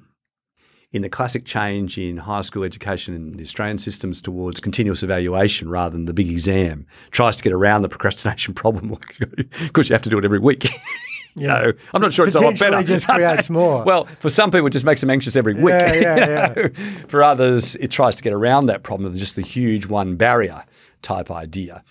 In 0.92 1.00
the 1.00 1.08
classic 1.08 1.46
change 1.46 1.96
in 1.96 2.18
high 2.18 2.42
school 2.42 2.64
education 2.64 3.14
in 3.14 3.32
the 3.32 3.42
Australian 3.42 3.78
systems 3.78 4.20
towards 4.20 4.60
continuous 4.60 5.02
evaluation 5.02 5.70
rather 5.70 5.96
than 5.96 6.04
the 6.04 6.12
big 6.12 6.30
exam, 6.30 6.86
tries 7.10 7.36
to 7.36 7.42
get 7.42 7.52
around 7.52 7.80
the 7.80 7.88
procrastination 7.88 8.52
problem 8.62 8.94
because 9.60 9.88
you 9.88 9.94
have 9.94 10.02
to 10.02 10.10
do 10.10 10.18
it 10.18 10.24
every 10.24 10.38
week. 10.38 10.68
you 11.34 11.48
know, 11.48 11.72
I'm 11.94 12.02
not 12.02 12.12
sure 12.12 12.26
it's 12.26 12.36
a 12.36 12.40
lot 12.40 12.58
better. 12.58 12.82
just 12.82 13.08
creates 13.08 13.48
more. 13.48 13.84
Well, 13.84 14.04
for 14.04 14.28
some 14.28 14.50
people, 14.50 14.66
it 14.66 14.70
just 14.74 14.84
makes 14.84 15.00
them 15.00 15.08
anxious 15.08 15.34
every 15.34 15.54
week. 15.54 15.72
Yeah, 15.72 15.94
yeah, 15.94 16.52
you 16.56 16.70
yeah. 16.76 17.04
For 17.08 17.22
others, 17.22 17.74
it 17.76 17.90
tries 17.90 18.14
to 18.16 18.22
get 18.22 18.34
around 18.34 18.66
that 18.66 18.82
problem 18.82 19.06
of 19.06 19.16
just 19.16 19.36
the 19.36 19.42
huge 19.42 19.86
one 19.86 20.16
barrier 20.16 20.62
type 21.00 21.30
idea. 21.30 21.82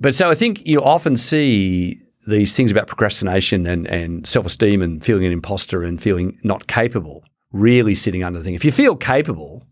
But 0.00 0.16
so 0.16 0.28
I 0.28 0.34
think 0.34 0.66
you 0.66 0.82
often 0.82 1.16
see 1.16 2.00
these 2.26 2.54
things 2.54 2.72
about 2.72 2.88
procrastination 2.88 3.66
and, 3.66 3.86
and 3.86 4.26
self 4.26 4.46
esteem 4.46 4.82
and 4.82 5.04
feeling 5.04 5.24
an 5.24 5.32
imposter 5.32 5.84
and 5.84 6.02
feeling 6.02 6.36
not 6.42 6.66
capable 6.66 7.24
really 7.52 7.94
sitting 7.94 8.22
under 8.24 8.38
the 8.38 8.44
thing. 8.44 8.54
If 8.54 8.64
you 8.64 8.72
feel 8.72 8.96
capable, 8.96 9.66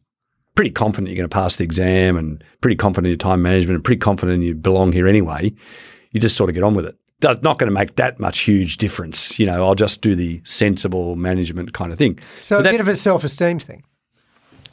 pretty 0.55 0.71
confident 0.71 1.09
you're 1.09 1.17
going 1.17 1.29
to 1.29 1.35
pass 1.35 1.57
the 1.57 1.65
exam 1.65 2.17
and 2.17 2.43
pretty 2.61 2.77
confident 2.77 3.07
in 3.07 3.11
your 3.13 3.19
time 3.19 3.43
management 3.43 3.77
and 3.77 3.85
pretty 3.85 3.99
confident 3.99 4.43
you 4.43 4.55
belong 4.55 4.93
here 4.93 5.07
anyway, 5.09 5.53
you 6.13 6.21
just 6.21 6.37
sort 6.37 6.49
of 6.51 6.55
get 6.55 6.63
on 6.63 6.75
with 6.75 6.87
it. 6.87 6.97
that's 7.21 7.43
not 7.43 7.59
going 7.59 7.69
to 7.69 7.75
make 7.75 7.97
that 7.97 8.21
much 8.21 8.41
huge 8.41 8.77
difference. 8.77 9.39
You 9.39 9.47
know, 9.47 9.65
I'll 9.65 9.75
just 9.75 10.01
do 10.01 10.15
the 10.15 10.41
sensible 10.45 11.17
management 11.17 11.73
kind 11.73 11.93
of 11.93 11.99
thing. 11.99 12.19
So 12.43 12.59
But 12.59 12.67
a 12.67 12.71
bit 12.71 12.81
of 12.81 12.89
a 12.89 12.97
self-esteem 12.97 13.59
thing. 13.59 13.85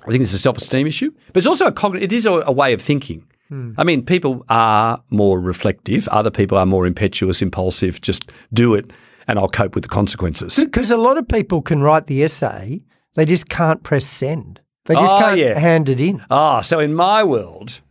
I 0.04 0.10
think 0.10 0.22
it's 0.24 0.34
a 0.34 0.40
self-esteem 0.40 0.88
issue, 0.88 1.12
but 1.28 1.38
it's 1.38 1.48
also 1.48 1.68
a 1.68 1.72
cognitive. 1.72 2.12
It 2.12 2.16
is 2.16 2.26
a, 2.26 2.32
a 2.46 2.52
way 2.52 2.74
of 2.74 2.82
thinking. 2.82 3.24
Hmm. 3.50 3.74
I 3.78 3.84
mean, 3.84 4.04
people 4.04 4.46
are 4.50 5.02
more 5.12 5.40
reflective. 5.40 6.08
Other 6.08 6.32
people 6.32 6.58
are 6.58 6.66
more 6.66 6.88
impetuous, 6.88 7.42
impulsive. 7.42 8.02
Just 8.02 8.32
do 8.52 8.74
it, 8.74 8.90
and 9.28 9.38
I'll 9.38 9.48
cope 9.50 9.76
with 9.76 9.84
the 9.84 9.90
consequences. 9.90 10.56
Because 10.56 10.90
a 10.90 10.98
lot 10.98 11.18
of 11.20 11.28
people 11.28 11.62
can 11.62 11.82
write 11.82 12.08
the 12.08 12.24
essay, 12.24 12.82
they 13.16 13.26
just 13.26 13.50
can't 13.50 13.84
press 13.84 14.06
send. 14.06 14.62
They 14.86 14.96
just 14.96 15.14
Oh, 15.14 15.20
can't 15.20 15.38
yeah. 15.38 15.58
hand 15.60 15.90
it 15.90 16.00
in. 16.00 16.24
Ah, 16.30 16.62
so 16.62 16.80
in 16.80 16.94
my 16.94 17.24
world 17.24 17.82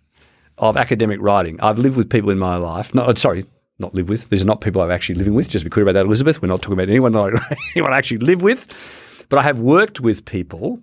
of 0.58 0.76
academic 0.76 1.20
writing, 1.20 1.58
I've 1.60 1.78
lived 1.78 1.96
with 1.96 2.10
people 2.10 2.30
in 2.30 2.38
my 2.38 2.56
life. 2.56 2.94
No, 2.94 3.12
sorry, 3.14 3.44
not 3.78 3.94
live 3.94 4.08
with. 4.08 4.28
These 4.28 4.42
are 4.42 4.46
not 4.46 4.60
people 4.60 4.82
I'm 4.82 4.90
actually 4.90 5.14
living 5.16 5.34
with. 5.34 5.48
Just 5.48 5.64
be 5.64 5.70
clear 5.70 5.84
about 5.84 5.92
that, 5.92 6.06
Elizabeth. 6.06 6.42
We're 6.42 6.48
not 6.48 6.62
talking 6.62 6.74
about 6.74 6.88
anyone 6.90 7.14
I, 7.16 7.30
anyone 7.76 7.92
I 7.92 7.98
actually 7.98 8.18
live 8.18 8.42
with. 8.42 9.26
But 9.28 9.38
I 9.38 9.42
have 9.42 9.60
worked 9.60 10.00
with 10.00 10.24
people 10.24 10.80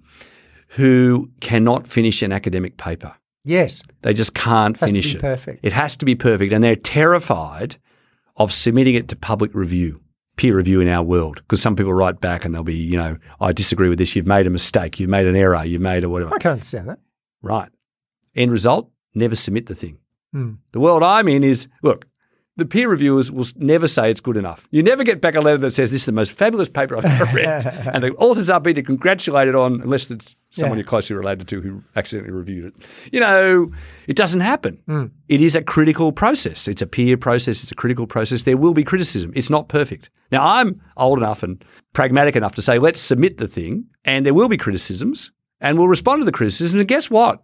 who 0.70 1.29
cannot 1.41 1.86
finish 1.88 2.22
an 2.22 2.32
academic 2.32 2.77
paper. 2.77 3.13
Yes. 3.44 3.82
They 4.01 4.13
just 4.13 4.34
can't 4.34 4.77
finish 4.77 5.15
it. 5.15 5.22
perfect. 5.22 5.60
It 5.63 5.74
has 5.74 5.96
to 5.98 6.06
be 6.06 6.15
perfect, 6.15 6.51
and 6.53 6.63
they're 6.63 6.75
terrified 6.75 7.75
of 8.38 8.51
submitting 8.51 8.96
it 8.96 9.08
to 9.10 9.15
public 9.15 9.53
review, 9.53 10.01
peer 10.38 10.56
review 10.56 10.79
in 10.79 10.88
our 10.88 11.03
world. 11.03 11.36
Because 11.36 11.62
some 11.62 11.75
people 11.75 11.94
write 11.94 12.22
back 12.22 12.46
and 12.46 12.56
they'll 12.56 12.63
be, 12.63 12.75
you 12.75 12.98
know, 12.98 13.17
I 13.41 13.51
disagree 13.51 13.89
with 13.89 13.98
this. 13.98 14.15
You've 14.15 14.27
made 14.27 14.48
a 14.48 14.50
mistake. 14.50 15.00
You've 15.00 15.10
made 15.10 15.27
an 15.27 15.36
error. 15.36 15.65
You've 15.65 15.82
made 15.82 16.03
a 16.03 16.10
whatever. 16.10 16.34
I 16.34 16.38
can't 16.38 16.53
understand 16.53 16.88
that. 16.89 17.00
Right. 17.41 17.70
End 18.36 18.51
result, 18.51 18.89
never 19.15 19.36
submit 19.36 19.65
the 19.65 19.75
thing. 19.75 19.98
Hmm. 20.32 20.53
The 20.72 20.79
world 20.79 21.03
I'm 21.03 21.27
in 21.27 21.44
is 21.44 21.67
look, 21.82 22.06
the 22.58 22.66
peer 22.66 22.90
reviewers 22.90 23.32
will 23.32 23.46
never 23.56 23.88
say 23.88 24.12
it's 24.12 24.20
good 24.22 24.36
enough. 24.38 24.68
You 24.72 24.84
never 24.84 25.04
get 25.04 25.22
back 25.22 25.36
a 25.36 25.42
letter 25.42 25.58
that 25.60 25.72
says 25.72 25.92
this 25.92 26.02
is 26.02 26.06
the 26.06 26.12
most 26.12 26.34
fabulous 26.34 26.68
paper 26.68 26.98
I've 26.98 27.06
ever 27.06 27.26
read. 27.36 27.66
and 27.94 28.04
the 28.04 28.12
authors 28.16 28.50
are 28.50 28.60
being 28.60 28.84
congratulated 28.84 29.56
on, 29.56 29.82
unless 29.82 30.12
it's 30.12 30.36
someone 30.52 30.78
Yeah. 30.78 30.82
you're 30.82 30.88
closely 30.90 31.16
related 31.16 31.48
to 31.50 31.62
who 31.62 31.84
accidentally 31.96 32.34
reviewed 32.34 32.66
it. 32.66 33.10
You 33.14 33.20
know, 33.20 33.70
it 34.08 34.16
doesn't 34.16 34.42
happen. 34.42 34.80
Hmm. 34.88 35.06
It 35.30 35.42
is 35.42 35.56
a 35.56 35.62
critical 35.62 36.12
process. 36.12 36.68
It's 36.68 36.82
a 36.82 36.88
peer 36.88 37.16
process. 37.18 37.62
It's 37.64 37.72
a 37.72 37.76
critical 37.76 38.08
process. 38.08 38.42
There 38.44 38.58
will 38.58 38.74
be 38.74 38.84
criticism. 38.84 39.32
It's 39.36 39.50
not 39.50 39.70
perfect. 39.70 40.10
Now, 40.32 40.44
I'm 40.46 40.82
old 40.98 41.20
enough 41.20 41.44
and 41.44 41.64
pragmatic 41.94 42.36
enough 42.36 42.56
to 42.56 42.62
say, 42.62 42.80
let's 42.80 43.00
submit 43.00 43.38
the 43.38 43.48
thing, 43.48 43.86
and 44.04 44.26
there 44.26 44.34
will 44.34 44.50
be 44.50 44.58
criticisms, 44.58 45.32
and 45.62 45.78
we'll 45.78 45.88
respond 45.88 46.22
to 46.22 46.26
the 46.26 46.32
criticisms. 46.32 46.80
And 46.80 46.88
guess 46.88 47.10
what? 47.10 47.42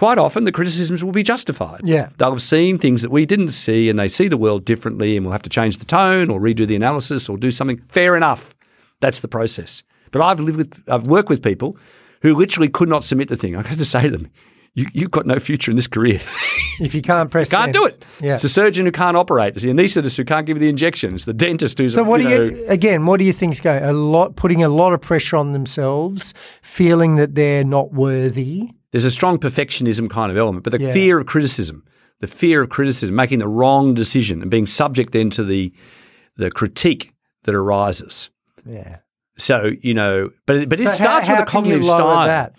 Quite 0.00 0.16
often, 0.16 0.44
the 0.44 0.50
criticisms 0.50 1.04
will 1.04 1.12
be 1.12 1.22
justified. 1.22 1.82
Yeah. 1.84 2.08
They'll 2.16 2.30
have 2.30 2.40
seen 2.40 2.78
things 2.78 3.02
that 3.02 3.10
we 3.10 3.26
didn't 3.26 3.50
see, 3.50 3.90
and 3.90 3.98
they 3.98 4.08
see 4.08 4.28
the 4.28 4.38
world 4.38 4.64
differently, 4.64 5.14
and 5.14 5.26
we'll 5.26 5.32
have 5.32 5.42
to 5.42 5.50
change 5.50 5.76
the 5.76 5.84
tone 5.84 6.30
or 6.30 6.40
redo 6.40 6.66
the 6.66 6.74
analysis 6.74 7.28
or 7.28 7.36
do 7.36 7.50
something. 7.50 7.82
Fair 7.90 8.16
enough. 8.16 8.54
That's 9.00 9.20
the 9.20 9.28
process. 9.28 9.82
But 10.10 10.22
I've 10.22 10.40
lived 10.40 10.56
with, 10.56 10.82
I've 10.88 11.04
worked 11.04 11.28
with 11.28 11.42
people 11.42 11.76
who 12.22 12.34
literally 12.34 12.70
could 12.70 12.88
not 12.88 13.04
submit 13.04 13.28
the 13.28 13.36
thing. 13.36 13.54
I 13.54 13.58
had 13.60 13.76
to 13.76 13.84
say 13.84 14.04
to 14.04 14.08
them, 14.08 14.30
you, 14.72 14.86
you've 14.94 15.10
got 15.10 15.26
no 15.26 15.38
future 15.38 15.70
in 15.70 15.76
this 15.76 15.86
career. 15.86 16.20
If 16.80 16.94
you 16.94 17.02
can't 17.02 17.30
press 17.30 17.50
can't 17.50 17.74
do 17.74 17.84
it. 17.84 18.02
Yeah. 18.22 18.32
It's 18.32 18.42
the 18.42 18.48
surgeon 18.48 18.86
who 18.86 18.92
can't 18.92 19.14
operate. 19.14 19.52
It's 19.52 19.64
the 19.64 19.68
anaesthetist 19.70 20.16
who 20.16 20.24
can't 20.24 20.46
give 20.46 20.56
you 20.56 20.60
the 20.60 20.70
injections. 20.70 21.26
The 21.26 21.34
dentist 21.34 21.78
who's 21.78 21.92
So 21.92 22.04
what 22.04 22.22
you 22.22 22.28
do 22.28 22.38
know, 22.38 22.56
you 22.56 22.66
again? 22.68 23.04
What 23.04 23.18
do 23.18 23.24
you 23.24 23.34
think's 23.34 23.60
going? 23.60 23.84
A 23.84 23.92
lot 23.92 24.34
putting 24.36 24.62
a 24.62 24.70
lot 24.70 24.94
of 24.94 25.02
pressure 25.02 25.36
on 25.36 25.52
themselves, 25.52 26.32
feeling 26.62 27.16
that 27.16 27.34
they're 27.34 27.64
not 27.64 27.92
worthy. 27.92 28.70
There's 28.92 29.04
a 29.04 29.10
strong 29.10 29.38
perfectionism 29.38 30.08
kind 30.10 30.30
of 30.30 30.36
element, 30.38 30.64
but 30.64 30.72
the 30.72 30.80
Yeah. 30.80 30.92
fear 30.92 31.18
of 31.18 31.26
criticism, 31.26 31.84
the 32.20 32.26
fear 32.26 32.62
of 32.62 32.68
criticism, 32.68 33.14
making 33.14 33.38
the 33.38 33.48
wrong 33.48 33.94
decision 33.94 34.42
and 34.42 34.50
being 34.50 34.66
subject 34.66 35.12
then 35.12 35.30
to 35.30 35.44
the 35.44 35.72
the 36.36 36.50
critique 36.50 37.12
that 37.44 37.54
arises. 37.54 38.30
Yeah. 38.64 38.98
So 39.36 39.72
you 39.82 39.94
know, 39.94 40.30
but 40.46 40.56
it, 40.56 40.68
but 40.68 40.80
it 40.80 40.84
So 40.84 40.88
how- 40.90 40.94
starts 40.96 41.28
how 41.28 41.34
with 41.40 41.42
a 41.48 41.50
cognitive 41.50 41.84
style, 41.84 42.26
That? 42.26 42.54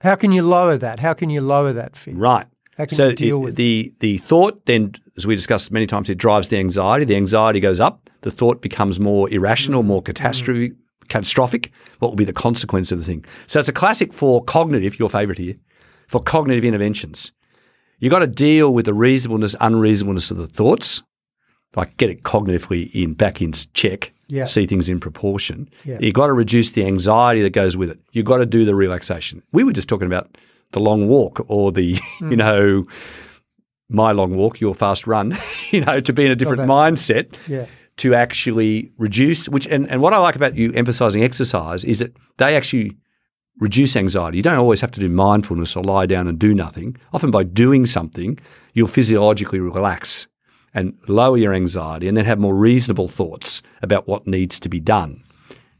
How 0.00 0.14
can 0.16 0.32
you 0.32 0.42
lower 0.42 0.76
that? 0.76 0.98
How 1.00 1.12
can 1.12 1.30
you 1.30 1.40
lower 1.40 1.72
that 1.72 1.96
fear? 1.96 2.14
right? 2.14 2.46
How 2.76 2.86
can 2.86 2.96
so 2.96 3.08
you 3.08 3.14
deal 3.14 3.36
it- 3.36 3.40
with 3.40 3.52
it? 3.54 3.56
the 3.56 3.92
the 4.00 4.18
thought 4.18 4.66
then, 4.66 4.92
as 5.16 5.26
we 5.26 5.34
discussed 5.36 5.70
many 5.70 5.86
times, 5.86 6.08
it 6.10 6.18
drives 6.18 6.48
the 6.48 6.58
anxiety. 6.58 7.04
The 7.04 7.16
anxiety 7.16 7.60
goes 7.60 7.80
up. 7.80 8.10
The 8.22 8.30
thought 8.30 8.60
becomes 8.62 8.98
more 8.98 9.28
Mm. 9.28 9.32
irrational, 9.32 9.82
more 9.82 10.02
catastrophic. 10.02 10.72
Catastrophic. 11.08 11.70
What 11.98 12.08
will 12.08 12.16
be 12.16 12.24
the 12.24 12.32
consequence 12.32 12.92
of 12.92 12.98
the 12.98 13.04
thing? 13.04 13.24
So 13.46 13.60
it's 13.60 13.68
a 13.68 13.72
classic 13.72 14.12
for 14.12 14.42
cognitive. 14.44 14.98
Your 14.98 15.08
favourite 15.10 15.38
here, 15.38 15.54
for 16.08 16.20
cognitive 16.20 16.64
interventions. 16.64 17.32
You've 17.98 18.10
got 18.10 18.18
to 18.20 18.26
deal 18.26 18.74
with 18.74 18.86
the 18.86 18.94
reasonableness, 18.94 19.54
unreasonableness 19.60 20.30
of 20.30 20.36
the 20.36 20.46
thoughts. 20.48 21.02
Like 21.76 21.96
get 21.96 22.10
it 22.10 22.22
cognitively 22.22 22.90
in 22.92 23.14
back 23.14 23.40
in 23.40 23.52
check. 23.74 24.12
Yeah. 24.28 24.44
See 24.44 24.66
things 24.66 24.88
in 24.88 24.98
proportion. 25.00 25.68
Yeah. 25.84 25.98
You 26.00 26.12
got 26.12 26.26
to 26.26 26.32
reduce 26.32 26.72
the 26.72 26.84
anxiety 26.86 27.42
that 27.42 27.50
goes 27.50 27.76
with 27.76 27.90
it. 27.90 28.00
You've 28.12 28.24
got 28.26 28.38
to 28.38 28.46
do 28.46 28.64
the 28.64 28.74
relaxation. 28.74 29.42
We 29.52 29.62
were 29.64 29.72
just 29.72 29.88
talking 29.88 30.06
about 30.06 30.36
the 30.72 30.80
long 30.80 31.06
walk 31.08 31.44
or 31.48 31.70
the 31.72 31.98
Hmm. 32.18 32.30
you 32.30 32.36
know 32.36 32.84
my 33.88 34.12
long 34.12 34.34
walk, 34.36 34.60
your 34.60 34.74
fast 34.74 35.06
run. 35.06 35.36
you 35.70 35.82
know 35.82 36.00
to 36.00 36.12
be 36.12 36.24
in 36.26 36.30
a 36.32 36.36
different 36.36 36.62
mindset 36.62 37.34
Yeah. 37.48 37.66
To 38.02 38.14
actually 38.14 38.90
reduce 38.98 39.48
which 39.48 39.66
and, 39.68 39.88
and 39.88 40.02
what 40.02 40.12
I 40.12 40.18
like 40.18 40.34
about 40.34 40.56
you 40.56 40.72
emphasizing 40.72 41.22
exercise 41.22 41.84
is 41.84 42.00
that 42.00 42.16
they 42.38 42.56
actually 42.56 42.96
reduce 43.60 43.94
anxiety. 43.94 44.38
You 44.38 44.42
don't 44.42 44.58
always 44.58 44.80
have 44.80 44.90
to 44.92 45.00
do 45.00 45.08
mindfulness 45.08 45.76
or 45.76 45.84
lie 45.84 46.06
down 46.06 46.26
and 46.26 46.36
do 46.36 46.52
nothing. 46.52 46.96
Often 47.12 47.30
by 47.30 47.44
doing 47.44 47.86
something, 47.86 48.40
you'll 48.72 48.88
physiologically 48.88 49.60
relax 49.60 50.26
and 50.74 50.98
lower 51.06 51.36
your 51.36 51.54
anxiety 51.54 52.08
and 52.08 52.16
then 52.16 52.24
have 52.24 52.40
more 52.40 52.56
reasonable 52.56 53.06
thoughts 53.06 53.62
about 53.82 54.08
what 54.08 54.26
needs 54.26 54.58
to 54.58 54.68
be 54.68 54.80
done 54.80 55.22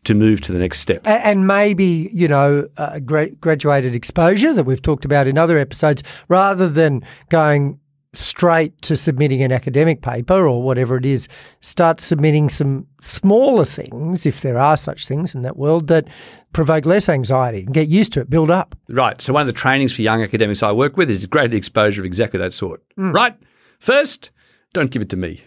to 0.05 0.15
move 0.15 0.41
to 0.43 0.53
the 0.53 0.61
next 0.61 0.79
step. 0.79 1.01
And 1.05 1.49
maybe, 1.49 2.09
you 2.13 2.29
know, 2.29 2.69
uh, 2.77 3.01
gra- 3.01 3.31
graduated 3.31 3.97
exposure 3.97 4.53
that 4.53 4.65
we've 4.65 4.83
talked 4.83 5.05
about 5.05 5.27
in 5.27 5.37
other 5.39 5.59
episodes, 5.59 6.05
rather 6.29 6.69
than 6.69 7.03
going 7.31 7.81
straight 8.15 8.81
to 8.83 8.95
submitting 8.97 9.43
an 9.43 9.53
academic 9.53 10.03
paper 10.03 10.47
or 10.47 10.63
whatever 10.63 10.97
it 10.97 11.07
is, 11.07 11.29
start 11.61 12.01
submitting 12.01 12.51
some 12.51 12.87
smaller 13.01 13.65
things, 13.65 14.27
if 14.27 14.43
there 14.43 14.59
are 14.59 14.77
such 14.77 15.07
things 15.09 15.35
in 15.35 15.43
that 15.43 15.57
world, 15.57 15.87
that 15.89 16.07
provoke 16.53 16.85
less 16.85 17.09
anxiety 17.09 17.65
and 17.65 17.73
get 17.73 17.89
used 17.89 18.13
to 18.13 18.21
it, 18.21 18.29
build 18.29 18.51
up. 18.51 18.77
Right. 18.89 19.21
So 19.23 19.33
one 19.33 19.41
of 19.41 19.47
the 19.47 19.53
trainings 19.53 19.95
for 19.95 20.03
young 20.03 20.23
academics 20.23 20.63
I 20.63 20.73
work 20.73 20.97
with 20.97 21.09
is 21.09 21.25
graded 21.27 21.55
exposure 21.55 22.03
of 22.03 22.05
exactly 22.05 22.39
that 22.39 22.53
sort. 22.53 22.83
Mm. 22.97 23.15
Right. 23.15 23.35
First, 23.79 24.31
don't 24.73 24.91
give 24.91 25.03
it 25.03 25.09
to 25.11 25.17
me. 25.17 25.43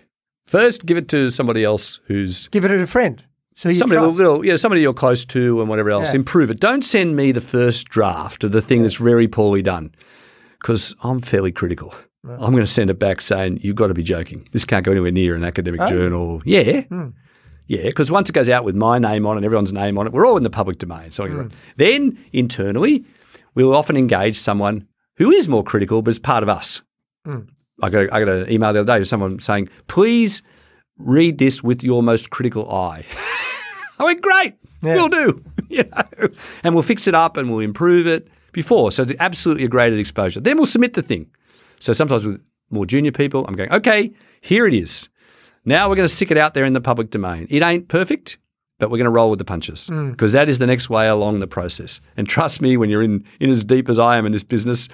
First, 0.46 0.86
give 0.86 0.98
it 0.98 1.08
to 1.10 1.30
somebody 1.30 1.64
else 1.64 2.00
who's 2.06 2.48
Give 2.50 2.66
it 2.66 2.70
to 2.70 2.82
a 2.82 2.88
friend. 2.88 3.24
So 3.54 3.74
somebody 3.74 4.02
trust. 4.02 4.18
little, 4.18 4.46
yeah, 4.46 4.58
somebody 4.58 4.82
you're 4.82 4.94
close 4.94 5.24
to 5.26 5.62
and 5.62 5.70
whatever 5.70 5.90
else. 5.90 6.12
Yeah. 6.12 6.20
Improve 6.20 6.50
it. 6.52 6.60
Don't 6.60 6.84
send 6.84 7.16
me 7.16 7.32
the 7.32 7.42
first 7.42 7.88
draft 7.88 8.44
of 8.44 8.52
the 8.52 8.62
thing 8.62 8.82
that's 8.82 8.98
very 8.98 9.28
poorly 9.28 9.62
done 9.62 9.92
because 10.60 10.94
I'm 11.04 11.22
fairly 11.22 11.54
critical. 11.54 11.94
I'm 12.28 12.52
going 12.52 12.64
to 12.64 12.68
send 12.68 12.90
it 12.90 13.00
back 13.00 13.22
saying 13.22 13.60
you've 13.62 13.76
got 13.76 13.88
to 13.88 13.94
be 13.94 14.04
joking. 14.04 14.48
This 14.52 14.66
can't 14.66 14.84
go 14.86 14.92
anywhere 14.92 15.12
near 15.12 15.36
an 15.36 15.44
academic 15.44 15.82
Oh. 15.82 15.88
journal. 15.88 16.42
Yeah. 16.46 16.82
Hmm. 16.82 17.10
Yeah, 17.68 17.84
because 17.84 18.12
once 18.12 18.30
it 18.30 18.34
goes 18.34 18.48
out 18.50 18.64
with 18.64 18.76
my 18.76 19.00
name 19.00 19.26
on 19.26 19.36
it 19.36 19.38
and 19.38 19.46
everyone's 19.46 19.74
name 19.74 19.98
on 19.98 20.06
it, 20.08 20.14
we're 20.14 20.26
all 20.28 20.38
in 20.38 20.44
the 20.44 20.50
public 20.52 20.78
domain. 20.78 21.12
So 21.12 21.24
it. 21.26 21.30
Hmm. 21.32 21.48
then 21.78 22.18
internally, 22.34 23.06
we'll 23.56 23.76
often 23.76 23.98
engage 23.98 24.38
someone 24.38 24.88
who 25.18 25.32
is 25.32 25.48
more 25.48 25.64
critical, 25.64 26.02
but 26.02 26.10
it's 26.12 26.20
part 26.20 26.44
of 26.44 26.50
us. 26.50 26.82
Hmm. 27.26 27.40
I 27.82 27.90
got 27.90 28.14
I 28.14 28.20
got 28.24 28.30
an 28.30 28.50
email 28.52 28.72
the 28.74 28.80
other 28.82 28.94
day 28.94 29.00
to 29.00 29.06
someone 29.06 29.40
saying, 29.40 29.70
"Please 29.88 30.42
read 30.98 31.38
this 31.40 31.62
with 31.64 31.84
your 31.84 32.02
most 32.04 32.30
critical 32.30 32.72
eye." 32.72 33.04
I 34.00 34.04
went, 34.06 34.22
"Great, 34.22 34.54
Yeah. 34.82 34.96
we'll 34.96 35.10
do." 35.10 35.44
you 35.70 35.84
know, 35.84 36.28
and 36.64 36.74
we'll 36.76 36.84
fix 36.84 37.08
it 37.08 37.16
up 37.16 37.36
and 37.38 37.50
we'll 37.50 37.60
improve 37.60 38.08
it 38.08 38.28
before. 38.54 38.92
So 38.92 39.04
it's 39.04 39.14
absolutely 39.20 39.66
a 39.66 39.68
graded 39.68 40.00
exposure. 40.00 40.40
Then 40.40 40.58
we'll 40.58 40.66
submit 40.68 40.94
the 40.94 41.02
thing. 41.02 41.28
So 41.80 41.94
sometimes 41.94 42.26
with 42.26 42.42
more 42.70 42.86
junior 42.86 43.12
people, 43.12 43.46
I'm 43.48 43.56
going, 43.56 43.72
"Okay, 43.72 44.12
here 44.42 44.68
it 44.68 44.74
is." 44.74 45.10
Now 45.66 45.90
we're 45.90 45.96
going 45.96 46.08
to 46.08 46.14
stick 46.14 46.30
it 46.30 46.38
out 46.38 46.54
there 46.54 46.66
in 46.66 46.74
the 46.74 46.82
public 46.82 47.10
domain. 47.10 47.48
It 47.50 47.64
ain't 47.64 47.88
perfect, 47.88 48.38
but 48.80 48.90
we're 48.92 48.98
going 48.98 49.06
to 49.06 49.12
roll 49.12 49.32
with 49.32 49.40
the 49.40 49.46
punches 49.46 49.90
mm. 49.90 50.12
because 50.12 50.32
that 50.34 50.48
is 50.48 50.60
the 50.60 50.68
next 50.68 50.90
way 50.90 51.08
along 51.08 51.40
the 51.40 51.48
process. 51.48 52.00
And 52.18 52.28
trust 52.28 52.62
me, 52.62 52.78
when 52.78 52.90
you're 52.90 53.04
in, 53.04 53.26
in 53.40 53.50
as 53.50 53.64
deep 53.64 53.90
as 53.90 53.98
I 53.98 54.18
am 54.18 54.26
in 54.26 54.32
this 54.32 54.44
business, 54.44 54.88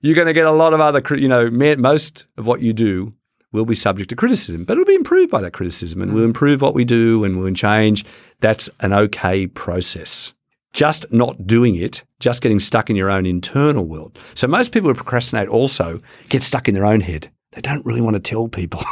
you're 0.00 0.14
going 0.14 0.26
to 0.26 0.32
get 0.32 0.46
a 0.46 0.52
lot 0.52 0.72
of 0.72 0.80
other, 0.80 1.02
you 1.16 1.28
know, 1.28 1.50
most 1.50 2.26
of 2.38 2.46
what 2.46 2.62
you 2.62 2.72
do 2.72 3.12
will 3.52 3.64
be 3.64 3.74
subject 3.74 4.10
to 4.10 4.16
criticism, 4.16 4.64
but 4.64 4.74
it'll 4.74 4.84
be 4.84 4.94
improved 4.94 5.30
by 5.30 5.40
that 5.40 5.52
criticism 5.52 6.02
and 6.02 6.12
we'll 6.14 6.24
mm. 6.24 6.28
improve 6.28 6.62
what 6.62 6.74
we 6.74 6.84
do 6.84 7.24
and 7.24 7.38
we'll 7.38 7.52
change. 7.52 8.04
That's 8.40 8.70
an 8.80 8.92
okay 8.92 9.46
process. 9.46 10.32
Just 10.76 11.10
not 11.10 11.46
doing 11.46 11.74
it, 11.76 12.04
just 12.20 12.42
getting 12.42 12.60
stuck 12.60 12.90
in 12.90 12.96
your 12.96 13.10
own 13.10 13.24
internal 13.24 13.86
world. 13.86 14.18
So 14.34 14.46
most 14.46 14.72
people 14.72 14.90
who 14.90 14.94
procrastinate 14.94 15.48
also 15.48 15.98
get 16.28 16.42
stuck 16.42 16.68
in 16.68 16.74
their 16.74 16.84
own 16.84 17.00
head. 17.00 17.30
They 17.52 17.62
don't 17.62 17.84
really 17.86 18.02
want 18.02 18.14
to 18.14 18.20
tell 18.20 18.46
people. 18.46 18.82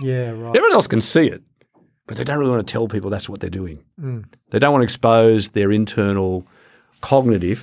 Yeah, 0.00 0.30
right. 0.30 0.54
Everyone 0.54 0.74
else 0.74 0.86
can 0.86 1.00
see 1.00 1.26
it, 1.26 1.42
but 2.06 2.16
they 2.16 2.22
don't 2.22 2.38
really 2.38 2.52
want 2.52 2.64
to 2.64 2.72
tell 2.72 2.86
people 2.86 3.10
that's 3.10 3.28
what 3.28 3.40
they're 3.40 3.50
doing. 3.50 3.82
Mm. 4.00 4.26
They 4.50 4.60
don't 4.60 4.72
want 4.72 4.82
to 4.82 4.84
expose 4.84 5.48
their 5.48 5.72
internal 5.72 6.46
cognitive 7.00 7.58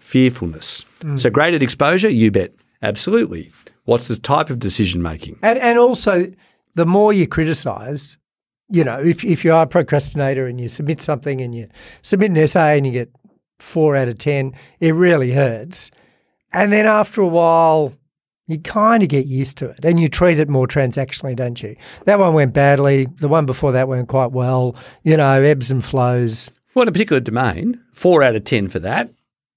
fearfulness. 0.00 0.84
Mm. 1.00 1.20
So, 1.20 1.30
graded 1.30 1.62
exposure, 1.62 2.08
you 2.08 2.32
bet. 2.32 2.52
Absolutely. 2.82 3.52
What's 3.84 4.08
the 4.08 4.16
type 4.16 4.50
of 4.50 4.58
decision 4.58 5.00
making? 5.00 5.38
And 5.42 5.60
and 5.60 5.78
also 5.78 6.26
the 6.74 6.86
more 6.86 7.12
you're 7.12 7.26
criticised, 7.28 8.16
you 8.70 8.84
know, 8.84 9.00
if, 9.00 9.24
if 9.24 9.44
you 9.44 9.52
are 9.52 9.64
a 9.64 9.66
procrastinator 9.66 10.46
and 10.46 10.60
you 10.60 10.68
submit 10.68 11.00
something 11.00 11.40
and 11.40 11.54
you 11.54 11.68
submit 12.02 12.30
an 12.30 12.38
essay 12.38 12.76
and 12.76 12.86
you 12.86 12.92
get 12.92 13.10
four 13.58 13.96
out 13.96 14.08
of 14.08 14.18
10, 14.18 14.54
it 14.80 14.94
really 14.94 15.32
hurts. 15.32 15.90
And 16.52 16.72
then 16.72 16.86
after 16.86 17.20
a 17.20 17.28
while, 17.28 17.92
you 18.46 18.58
kind 18.58 19.02
of 19.02 19.08
get 19.08 19.26
used 19.26 19.58
to 19.58 19.70
it 19.70 19.84
and 19.84 20.00
you 20.00 20.08
treat 20.08 20.38
it 20.38 20.48
more 20.48 20.66
transactionally, 20.66 21.36
don't 21.36 21.62
you? 21.62 21.76
That 22.04 22.18
one 22.18 22.34
went 22.34 22.52
badly. 22.52 23.06
The 23.06 23.28
one 23.28 23.46
before 23.46 23.72
that 23.72 23.88
went 23.88 24.08
quite 24.08 24.32
well. 24.32 24.74
You 25.04 25.16
know, 25.16 25.42
ebbs 25.42 25.70
and 25.70 25.84
flows. 25.84 26.50
Well, 26.74 26.82
in 26.82 26.88
a 26.88 26.92
particular 26.92 27.20
domain, 27.20 27.80
four 27.92 28.22
out 28.22 28.36
of 28.36 28.44
10 28.44 28.68
for 28.68 28.78
that, 28.80 29.10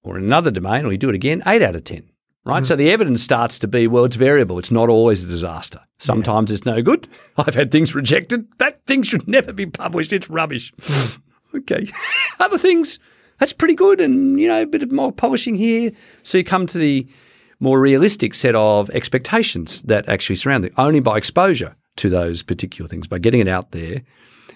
or 0.03 0.17
another 0.17 0.51
domain, 0.51 0.85
or 0.85 0.91
you 0.91 0.97
do 0.97 1.09
it 1.09 1.15
again, 1.15 1.43
eight 1.45 1.61
out 1.61 1.75
of 1.75 1.83
10. 1.83 2.03
Right. 2.45 2.57
Mm-hmm. 2.57 2.65
So 2.65 2.75
the 2.75 2.91
evidence 2.91 3.23
starts 3.23 3.57
to 3.59 3.67
be, 3.67 3.87
well, 3.87 4.03
it's 4.03 4.17
variable. 4.17 4.59
It's 4.59 4.71
not 4.71 4.89
always 4.89 5.23
a 5.23 5.27
disaster. 5.27 5.79
Sometimes 5.97 6.51
it's 6.51 6.65
no 6.65 6.81
good. 6.81 7.07
I've 7.37 7.55
had 7.55 7.71
things 7.71 7.95
rejected. 7.95 8.47
That 8.57 8.85
thing 8.85 9.03
should 9.03 9.27
never 9.27 9.53
be 9.53 9.65
published. 9.65 10.11
It's 10.11 10.29
rubbish. 10.29 10.73
Mm. 10.81 11.19
okay. 11.55 11.87
Other 12.39 12.57
things, 12.57 12.99
that's 13.39 13.53
pretty 13.53 13.75
good. 13.75 14.01
And, 14.01 14.39
you 14.39 14.49
know, 14.49 14.61
a 14.61 14.65
bit 14.65 14.83
of 14.83 14.91
more 14.91 15.13
polishing 15.13 15.55
here. 15.55 15.91
So 16.23 16.37
you 16.37 16.43
come 16.43 16.67
to 16.67 16.77
the 16.77 17.07
more 17.61 17.79
realistic 17.79 18.33
set 18.33 18.55
of 18.55 18.89
expectations 18.89 19.81
that 19.83 20.09
actually 20.09 20.35
surround 20.35 20.65
it, 20.65 20.73
only 20.77 20.99
by 20.99 21.17
exposure 21.17 21.77
to 21.95 22.09
those 22.09 22.43
particular 22.43 22.89
things, 22.89 23.07
by 23.07 23.19
getting 23.19 23.39
it 23.39 23.47
out 23.47 23.71
there 23.71 24.01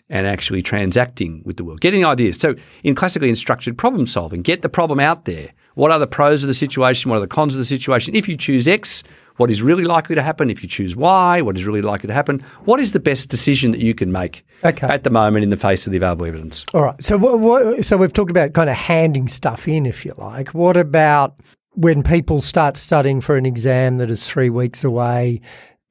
and 0.09 0.27
actually 0.27 0.61
transacting 0.61 1.41
with 1.45 1.57
the 1.57 1.63
world, 1.63 1.79
getting 1.79 2.05
ideas. 2.05 2.37
So, 2.37 2.55
in 2.83 2.95
classically 2.95 3.29
in 3.29 3.35
structured 3.35 3.77
problem 3.77 4.07
solving, 4.07 4.41
get 4.41 4.61
the 4.61 4.69
problem 4.69 4.99
out 4.99 5.25
there. 5.25 5.51
What 5.77 5.91
are 5.91 5.99
the 5.99 6.07
pros 6.07 6.43
of 6.43 6.47
the 6.47 6.55
situation? 6.55 7.11
What 7.11 7.17
are 7.17 7.19
the 7.19 7.27
cons 7.27 7.53
of 7.53 7.59
the 7.59 7.65
situation? 7.65 8.15
If 8.15 8.27
you 8.27 8.35
choose 8.35 8.67
X, 8.67 9.03
what 9.35 9.51
is 9.51 9.61
really 9.61 9.83
likely 9.83 10.15
to 10.15 10.23
happen? 10.23 10.49
If 10.49 10.63
you 10.63 10.67
choose 10.67 10.95
Y, 10.95 11.39
what 11.43 11.55
is 11.55 11.65
really 11.65 11.83
likely 11.83 12.07
to 12.07 12.13
happen? 12.15 12.39
What 12.65 12.79
is 12.79 12.93
the 12.93 12.99
best 12.99 13.29
decision 13.29 13.69
that 13.73 13.79
you 13.79 13.93
can 13.93 14.11
make 14.11 14.43
Okay. 14.63 14.87
at 14.87 15.03
the 15.03 15.11
moment 15.11 15.43
in 15.43 15.51
the 15.51 15.55
face 15.55 15.85
of 15.85 15.91
the 15.91 15.97
available 15.97 16.25
evidence? 16.25 16.65
All 16.73 16.81
right. 16.81 17.03
So 17.05 17.15
what, 17.19 17.39
what, 17.39 17.85
so 17.85 17.95
we've 17.95 18.11
talked 18.11 18.31
about 18.31 18.53
kind 18.53 18.71
of 18.71 18.75
handing 18.75 19.27
stuff 19.27 19.67
in, 19.67 19.85
if 19.85 20.03
you 20.03 20.15
like. 20.17 20.49
What 20.55 20.77
about 20.77 21.39
when 21.73 22.01
people 22.01 22.41
start 22.41 22.75
studying 22.75 23.21
for 23.21 23.37
an 23.37 23.45
exam 23.45 23.99
that 23.99 24.09
is 24.09 24.27
three 24.27 24.49
weeks 24.49 24.83
away? 24.83 25.41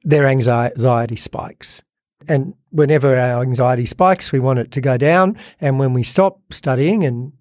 Their 0.03 0.27
anxiety 0.27 1.15
spikes, 1.15 1.81
and 2.27 2.53
whenever 2.71 3.15
our 3.17 3.41
anxiety 3.41 3.85
spikes, 3.85 4.33
we 4.33 4.39
want 4.39 4.59
it 4.59 4.71
to 4.71 4.81
go 4.81 4.97
down. 4.97 5.37
And 5.61 5.79
when 5.79 5.93
we 5.93 6.03
stop 6.03 6.39
studying 6.51 7.05
and 7.05 7.31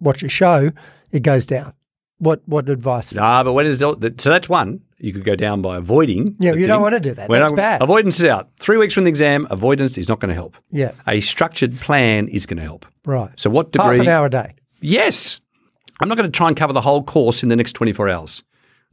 watch 0.00 0.22
a 0.22 0.28
show, 0.28 0.70
it 1.12 1.20
goes 1.22 1.46
down. 1.46 1.72
What 2.18 2.40
what 2.46 2.68
advice? 2.70 3.14
Ah, 3.16 3.42
but 3.44 3.52
when 3.52 3.66
is 3.66 3.78
the, 3.80 4.14
so 4.18 4.30
that's 4.30 4.48
one. 4.48 4.80
You 4.98 5.12
could 5.12 5.24
go 5.24 5.36
down 5.36 5.60
by 5.60 5.76
avoiding. 5.76 6.34
Yeah, 6.38 6.54
you 6.54 6.66
don't 6.66 6.80
want 6.80 6.94
to 6.94 7.00
do 7.00 7.12
that. 7.12 7.28
When 7.28 7.40
That's 7.40 7.52
I- 7.52 7.56
bad. 7.56 7.82
Avoidance 7.82 8.18
is 8.18 8.24
out. 8.24 8.48
Three 8.58 8.78
weeks 8.78 8.94
from 8.94 9.04
the 9.04 9.10
exam, 9.10 9.46
avoidance 9.50 9.98
is 9.98 10.08
not 10.08 10.20
going 10.20 10.30
to 10.30 10.34
help. 10.34 10.56
Yeah, 10.70 10.92
A 11.06 11.20
structured 11.20 11.76
plan 11.76 12.28
is 12.28 12.46
going 12.46 12.56
to 12.56 12.62
help. 12.62 12.86
right. 13.04 13.30
So, 13.38 13.50
what 13.50 13.72
degree? 13.72 13.98
Half 13.98 14.06
an 14.06 14.08
hour 14.08 14.26
a 14.26 14.30
day. 14.30 14.54
Yes. 14.80 15.38
I'm 16.00 16.08
not 16.08 16.16
going 16.16 16.30
to 16.30 16.34
try 16.34 16.48
and 16.48 16.56
cover 16.56 16.72
the 16.72 16.80
whole 16.80 17.02
course 17.02 17.42
in 17.42 17.50
the 17.50 17.56
next 17.56 17.74
24 17.74 18.08
hours. 18.08 18.42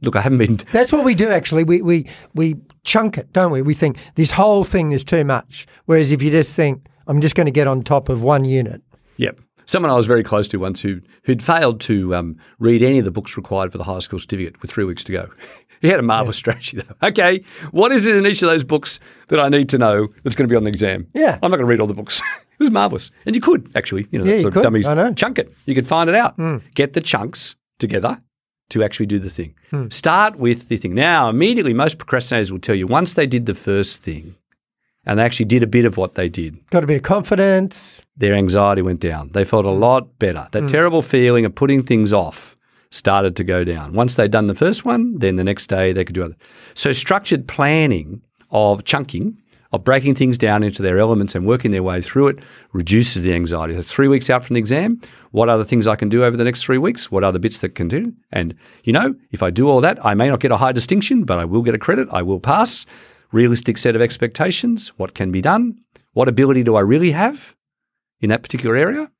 Look, 0.02 0.16
I 0.16 0.20
haven't 0.20 0.38
been. 0.38 0.56
That's 0.72 0.92
what 0.92 1.04
we 1.04 1.14
do 1.14 1.30
actually. 1.30 1.64
We 1.64 1.80
we 1.80 2.06
we 2.34 2.56
chunk 2.82 3.16
it, 3.16 3.32
don't 3.32 3.50
we? 3.52 3.62
We 3.62 3.72
think 3.72 3.96
this 4.16 4.30
whole 4.32 4.64
thing 4.64 4.92
is 4.92 5.02
too 5.04 5.24
much. 5.24 5.66
Whereas 5.86 6.12
if 6.12 6.20
you 6.22 6.30
just 6.30 6.54
think, 6.54 6.86
I'm 7.06 7.22
just 7.22 7.34
going 7.34 7.46
to 7.46 7.50
get 7.52 7.66
on 7.66 7.82
top 7.82 8.10
of 8.10 8.22
one 8.22 8.44
unit. 8.44 8.82
Yep. 9.16 9.40
Someone 9.66 9.90
I 9.90 9.94
was 9.94 10.06
very 10.06 10.22
close 10.22 10.48
to 10.48 10.58
once 10.58 10.80
who, 10.80 11.00
who'd 11.24 11.42
failed 11.42 11.80
to 11.82 12.14
um, 12.14 12.36
read 12.58 12.82
any 12.82 12.98
of 12.98 13.04
the 13.04 13.10
books 13.10 13.36
required 13.36 13.72
for 13.72 13.78
the 13.78 13.84
high 13.84 13.98
school 14.00 14.18
certificate 14.18 14.60
with 14.62 14.70
three 14.70 14.84
weeks 14.84 15.04
to 15.04 15.12
go. 15.12 15.28
he 15.80 15.88
had 15.88 15.98
a 15.98 16.02
marvellous 16.02 16.36
strategy, 16.36 16.78
though. 16.78 17.08
Okay, 17.08 17.42
what 17.70 17.92
is 17.92 18.06
it 18.06 18.14
in 18.16 18.26
each 18.26 18.42
of 18.42 18.48
those 18.48 18.64
books 18.64 19.00
that 19.28 19.40
I 19.40 19.48
need 19.48 19.68
to 19.70 19.78
know 19.78 20.08
that's 20.22 20.36
going 20.36 20.48
to 20.48 20.52
be 20.52 20.56
on 20.56 20.64
the 20.64 20.70
exam? 20.70 21.06
Yeah. 21.14 21.38
I'm 21.42 21.50
not 21.50 21.56
going 21.56 21.66
to 21.66 21.66
read 21.66 21.80
all 21.80 21.86
the 21.86 21.94
books. 21.94 22.20
it 22.52 22.58
was 22.58 22.70
marvellous. 22.70 23.10
And 23.26 23.34
you 23.34 23.40
could, 23.40 23.70
actually, 23.74 24.06
you 24.10 24.18
know, 24.18 24.24
Yeah, 24.24 24.34
you 24.34 24.40
sort 24.42 24.52
could. 24.54 24.60
of 24.60 24.64
dummies, 24.64 24.86
I 24.86 24.94
know. 24.94 25.12
Chunk 25.14 25.38
it. 25.38 25.52
You 25.66 25.74
could 25.74 25.86
find 25.86 26.08
it 26.08 26.16
out. 26.16 26.36
Get 26.74 26.92
the 26.92 27.00
chunks 27.00 27.56
together 27.78 28.20
to 28.70 28.82
actually 28.82 29.06
do 29.06 29.18
the 29.18 29.30
thing. 29.30 29.54
Hmm. 29.70 29.88
Start 29.88 30.36
with 30.36 30.68
the 30.68 30.76
thing. 30.76 30.94
Now, 30.94 31.28
immediately, 31.28 31.74
most 31.74 31.98
procrastinators 31.98 32.50
will 32.50 32.58
tell 32.58 32.74
you 32.74 32.86
once 32.86 33.12
they 33.12 33.26
did 33.26 33.46
the 33.46 33.54
first 33.54 34.02
thing 34.02 34.36
and 35.06 35.18
they 35.18 35.24
actually 35.24 35.46
did 35.46 35.62
a 35.62 35.66
bit 35.66 35.84
of 35.84 35.96
what 35.96 36.14
they 36.14 36.28
did, 36.28 36.58
Got 36.70 36.84
a 36.84 36.86
bit 36.86 36.96
of 36.96 37.02
confidence. 37.02 38.04
their 38.16 38.34
anxiety 38.34 38.82
went 38.82 39.00
down. 39.00 39.30
They 39.32 39.44
felt 39.44 39.66
a 39.66 39.70
lot 39.70 40.18
better. 40.18 40.48
That 40.52 40.64
mm. 40.64 40.68
terrible 40.68 41.02
feeling 41.02 41.44
of 41.44 41.54
putting 41.54 41.82
things 41.82 42.12
off 42.12 42.56
started 42.90 43.36
to 43.36 43.44
go 43.44 43.64
down. 43.64 43.92
Once 43.92 44.14
they'd 44.14 44.30
done 44.30 44.46
the 44.46 44.54
first 44.54 44.84
one, 44.84 45.18
then 45.18 45.36
the 45.36 45.44
next 45.44 45.66
day 45.66 45.92
they 45.92 46.04
could 46.04 46.14
do 46.14 46.24
other. 46.24 46.36
So 46.74 46.92
structured 46.92 47.48
planning 47.48 48.22
of 48.50 48.84
chunking, 48.84 49.36
of 49.72 49.82
breaking 49.82 50.14
things 50.14 50.38
down 50.38 50.62
into 50.62 50.80
their 50.80 50.98
elements 51.00 51.34
and 51.34 51.44
working 51.44 51.72
their 51.72 51.82
way 51.82 52.00
through 52.00 52.28
it 52.28 52.38
reduces 52.72 53.24
the 53.24 53.34
anxiety. 53.34 53.74
So 53.74 53.82
three 53.82 54.06
weeks 54.06 54.30
out 54.30 54.44
from 54.44 54.54
the 54.54 54.60
exam, 54.60 55.00
what 55.32 55.48
are 55.48 55.58
the 55.58 55.64
things 55.64 55.88
I 55.88 55.96
can 55.96 56.08
do 56.08 56.22
over 56.22 56.36
the 56.36 56.44
next 56.44 56.62
three 56.62 56.78
weeks? 56.78 57.10
What 57.10 57.24
are 57.24 57.32
the 57.32 57.40
bits 57.40 57.58
that 57.58 57.74
can 57.74 57.88
do? 57.88 58.14
And 58.30 58.54
you 58.84 58.92
know, 58.92 59.16
if 59.32 59.42
I 59.42 59.50
do 59.50 59.68
all 59.68 59.80
that, 59.80 60.02
I 60.04 60.14
may 60.14 60.28
not 60.28 60.38
get 60.38 60.52
a 60.52 60.56
high 60.56 60.70
distinction, 60.70 61.24
but 61.24 61.40
I 61.40 61.44
will 61.44 61.62
get 61.62 61.74
a 61.74 61.78
credit. 61.78 62.06
I 62.12 62.22
will 62.22 62.38
pass. 62.38 62.86
Realistic 63.34 63.78
set 63.78 63.96
of 63.96 64.00
expectations. 64.00 64.92
What 64.96 65.14
can 65.14 65.32
be 65.32 65.42
done? 65.42 65.80
What 66.12 66.28
ability 66.28 66.62
do 66.62 66.76
I 66.76 66.80
really 66.80 67.10
have 67.10 67.56
in 68.20 68.30
that 68.30 68.42
particular 68.42 68.76
area? 68.76 69.10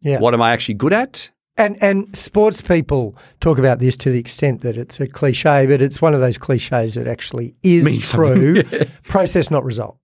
Yeah. 0.00 0.18
What 0.18 0.34
am 0.34 0.42
I 0.42 0.50
actually 0.50 0.74
good 0.74 0.92
at? 0.92 1.30
And 1.56 1.80
and 1.80 2.16
sports 2.16 2.60
people 2.60 3.14
talk 3.40 3.58
about 3.58 3.78
this 3.78 3.96
to 3.98 4.10
the 4.10 4.18
extent 4.18 4.62
that 4.62 4.76
it's 4.76 4.98
a 4.98 5.06
cliche, 5.06 5.66
but 5.66 5.80
it's 5.80 6.02
one 6.02 6.12
of 6.12 6.20
those 6.20 6.38
cliches 6.38 6.96
that 6.96 7.06
actually 7.06 7.54
is 7.62 7.84
Means 7.84 8.10
true. 8.10 8.62
Process, 9.04 9.48
not 9.48 9.62
result. 9.62 9.96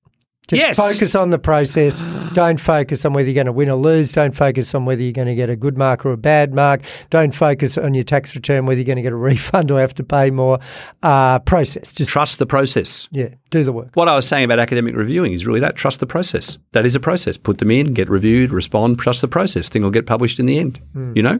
Just 0.48 0.60
Yes. 0.62 0.76
focus 0.78 1.14
on 1.16 1.30
the 1.30 1.38
process. 1.40 2.00
Don't 2.32 2.60
focus 2.60 3.04
on 3.04 3.12
whether 3.12 3.28
you're 3.28 3.34
going 3.34 3.46
to 3.46 3.52
win 3.52 3.68
or 3.68 3.74
lose. 3.76 4.12
Don't 4.12 4.32
focus 4.34 4.74
on 4.76 4.84
whether 4.84 5.02
you're 5.02 5.12
going 5.12 5.26
to 5.26 5.34
get 5.34 5.50
a 5.50 5.56
good 5.56 5.76
mark 5.76 6.06
or 6.06 6.12
a 6.12 6.16
bad 6.16 6.54
mark. 6.54 6.82
Don't 7.10 7.34
focus 7.34 7.76
on 7.76 7.94
your 7.94 8.04
tax 8.04 8.34
return 8.36 8.64
whether 8.64 8.78
you're 8.80 8.86
going 8.86 8.96
to 8.96 9.02
get 9.02 9.12
a 9.12 9.16
refund 9.30 9.72
or 9.72 9.80
have 9.80 9.94
to 9.94 10.04
pay 10.04 10.30
more. 10.30 10.60
Uh, 11.02 11.40
process. 11.40 11.92
Just 11.92 12.10
Trust 12.10 12.38
the 12.38 12.46
process. 12.46 13.08
yeah, 13.10 13.30
do 13.50 13.64
the 13.64 13.72
work. 13.72 13.90
What 13.94 14.08
I 14.08 14.14
was 14.14 14.28
saying 14.28 14.44
about 14.44 14.60
academic 14.60 14.94
reviewing 14.94 15.32
is 15.32 15.46
really 15.46 15.60
that 15.60 15.74
trust 15.74 15.98
the 15.98 16.06
process. 16.06 16.58
That 16.72 16.86
is 16.86 16.94
a 16.94 17.00
process. 17.00 17.36
Put 17.36 17.58
them 17.58 17.70
in, 17.72 17.92
get 17.92 18.08
reviewed, 18.08 18.50
respond, 18.52 19.00
trust 19.00 19.22
the 19.22 19.28
process. 19.28 19.68
Thing 19.68 19.82
will 19.82 19.90
get 19.90 20.06
published 20.06 20.38
in 20.38 20.46
the 20.46 20.58
end. 20.58 20.80
You 21.14 21.22
know? 21.22 21.38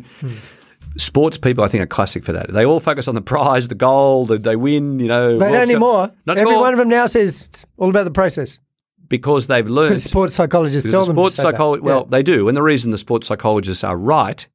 Sports 0.98 1.36
people, 1.36 1.62
I 1.62 1.68
think, 1.68 1.82
are 1.82 1.86
classic 1.86 2.24
for 2.24 2.32
that. 2.32 2.52
They 2.52 2.64
all 2.64 2.80
focus 2.80 3.06
on 3.06 3.14
the 3.14 3.20
prize, 3.20 3.68
the 3.68 3.74
goal, 3.74 4.24
that 4.26 4.44
they 4.44 4.56
win, 4.56 4.98
you 4.98 5.08
know. 5.08 5.38
But 5.38 5.50
not 5.50 5.60
anymore. 5.60 6.10
Not 6.24 6.38
Every 6.38 6.56
one 6.56 6.72
of 6.72 6.78
them 6.78 6.88
now 6.88 7.06
says 7.06 7.42
it's 7.42 7.66
all 7.76 7.90
about 7.90 8.04
the 8.04 8.10
process. 8.10 8.58
Because 9.08 9.46
they've 9.46 9.68
learned. 9.68 9.90
Because 9.90 10.04
sports 10.04 10.34
psychologists 10.34 10.90
tell 10.90 11.02
the 11.02 11.08
them. 11.08 11.16
sports 11.16 11.36
that. 11.36 11.82
well, 11.82 12.04
they 12.04 12.22
do. 12.22 12.48
And 12.48 12.56
the 12.56 12.62
reason 12.62 12.90
the 12.90 12.96
sports 12.96 13.26
psychologists 13.26 13.84
are 13.84 13.96
right 13.96 14.46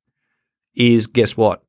is 0.76 1.08
guess 1.08 1.36
what? 1.36 1.64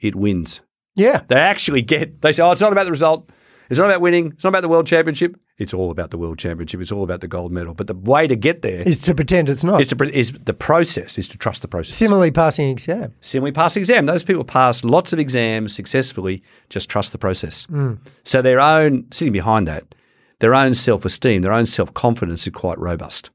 It 0.00 0.14
wins. 0.14 0.60
yeah. 0.96 1.20
They 1.28 1.36
actually 1.36 1.82
get, 1.82 2.22
they 2.22 2.32
say, 2.32 2.42
oh, 2.42 2.50
it's 2.50 2.60
not 2.60 2.72
about 2.72 2.84
the 2.84 2.90
result. 2.90 3.30
It's 3.70 3.78
not 3.78 3.86
about 3.88 4.02
winning. 4.02 4.32
It's 4.32 4.44
not 4.44 4.50
about 4.50 4.60
the 4.60 4.68
world 4.68 4.86
championship. 4.86 5.34
It's 5.56 5.72
all 5.72 5.90
about 5.90 6.10
the 6.10 6.18
world 6.18 6.38
championship. 6.38 6.80
It's 6.82 6.92
all 6.92 7.04
about 7.04 7.22
the 7.22 7.28
gold 7.28 7.52
medal. 7.52 7.72
But 7.72 7.86
the 7.86 7.94
way 7.94 8.26
to 8.26 8.36
get 8.36 8.60
there 8.60 8.82
is 8.82 9.00
to 9.02 9.14
pretend 9.14 9.48
it's 9.48 9.64
not. 9.64 9.80
is 9.80 9.88
to 9.88 10.04
is 10.18 10.32
the 10.32 10.52
process 10.52 11.16
is 11.16 11.26
to 11.28 11.38
trust 11.38 11.62
the 11.62 11.68
process. 11.68 11.94
Similarly, 11.94 12.30
passing 12.32 12.68
exam. 12.68 13.14
Similarly, 13.22 13.52
pass 13.52 13.76
exam. 13.76 14.04
Those 14.04 14.24
people 14.24 14.44
pass 14.44 14.84
lots 14.84 15.14
of 15.14 15.18
exams 15.18 15.74
successfully. 15.74 16.42
Just 16.68 16.90
trust 16.90 17.12
the 17.12 17.18
process. 17.18 17.64
Mm. 17.66 17.98
So 18.24 18.42
their 18.42 18.60
own 18.60 19.06
sitting 19.10 19.32
behind 19.32 19.68
that, 19.68 19.94
their 20.42 20.56
own 20.56 20.74
self 20.74 21.04
esteem, 21.04 21.40
their 21.40 21.52
own 21.52 21.66
self 21.66 21.94
confidence 21.94 22.46
is 22.46 22.52
quite 22.52 22.78
robust. 22.78 23.30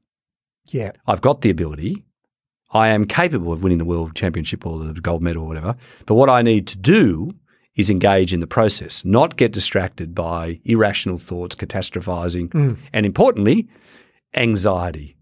Yeah. 0.66 0.92
I've 1.06 1.22
got 1.22 1.40
the 1.40 1.48
ability. 1.48 2.04
I 2.70 2.88
am 2.88 3.06
capable 3.06 3.50
of 3.50 3.62
winning 3.62 3.78
the 3.78 3.86
world 3.86 4.14
championship 4.14 4.66
or 4.66 4.78
the 4.84 5.00
gold 5.00 5.22
medal 5.22 5.44
or 5.44 5.48
whatever. 5.48 5.74
But 6.04 6.16
what 6.16 6.28
I 6.28 6.42
need 6.42 6.66
to 6.66 6.76
do 6.76 7.30
is 7.76 7.88
engage 7.88 8.34
in 8.34 8.40
the 8.40 8.46
process, 8.46 9.06
not 9.06 9.36
get 9.36 9.52
distracted 9.52 10.14
by 10.14 10.60
irrational 10.66 11.16
thoughts, 11.16 11.54
catastrophizing, 11.54 12.50
mm. 12.50 12.76
and 12.92 13.06
importantly, 13.06 13.66
anxiety. 14.34 15.16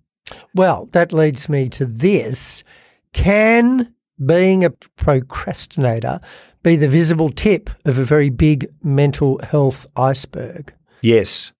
Well, 0.57 0.87
that 0.91 1.13
leads 1.13 1.49
me 1.49 1.69
to 1.69 1.87
this. 1.87 2.65
Can 3.13 3.95
being 4.25 4.65
a 4.65 4.71
procrastinator 4.71 6.19
be 6.65 6.75
the 6.75 6.89
visible 6.89 7.31
tip 7.31 7.71
of 7.85 7.97
a 7.97 8.03
very 8.03 8.31
big 8.31 8.67
mental 8.83 9.39
health 9.45 9.87
iceberg? 9.95 10.75
Yes. 11.01 11.53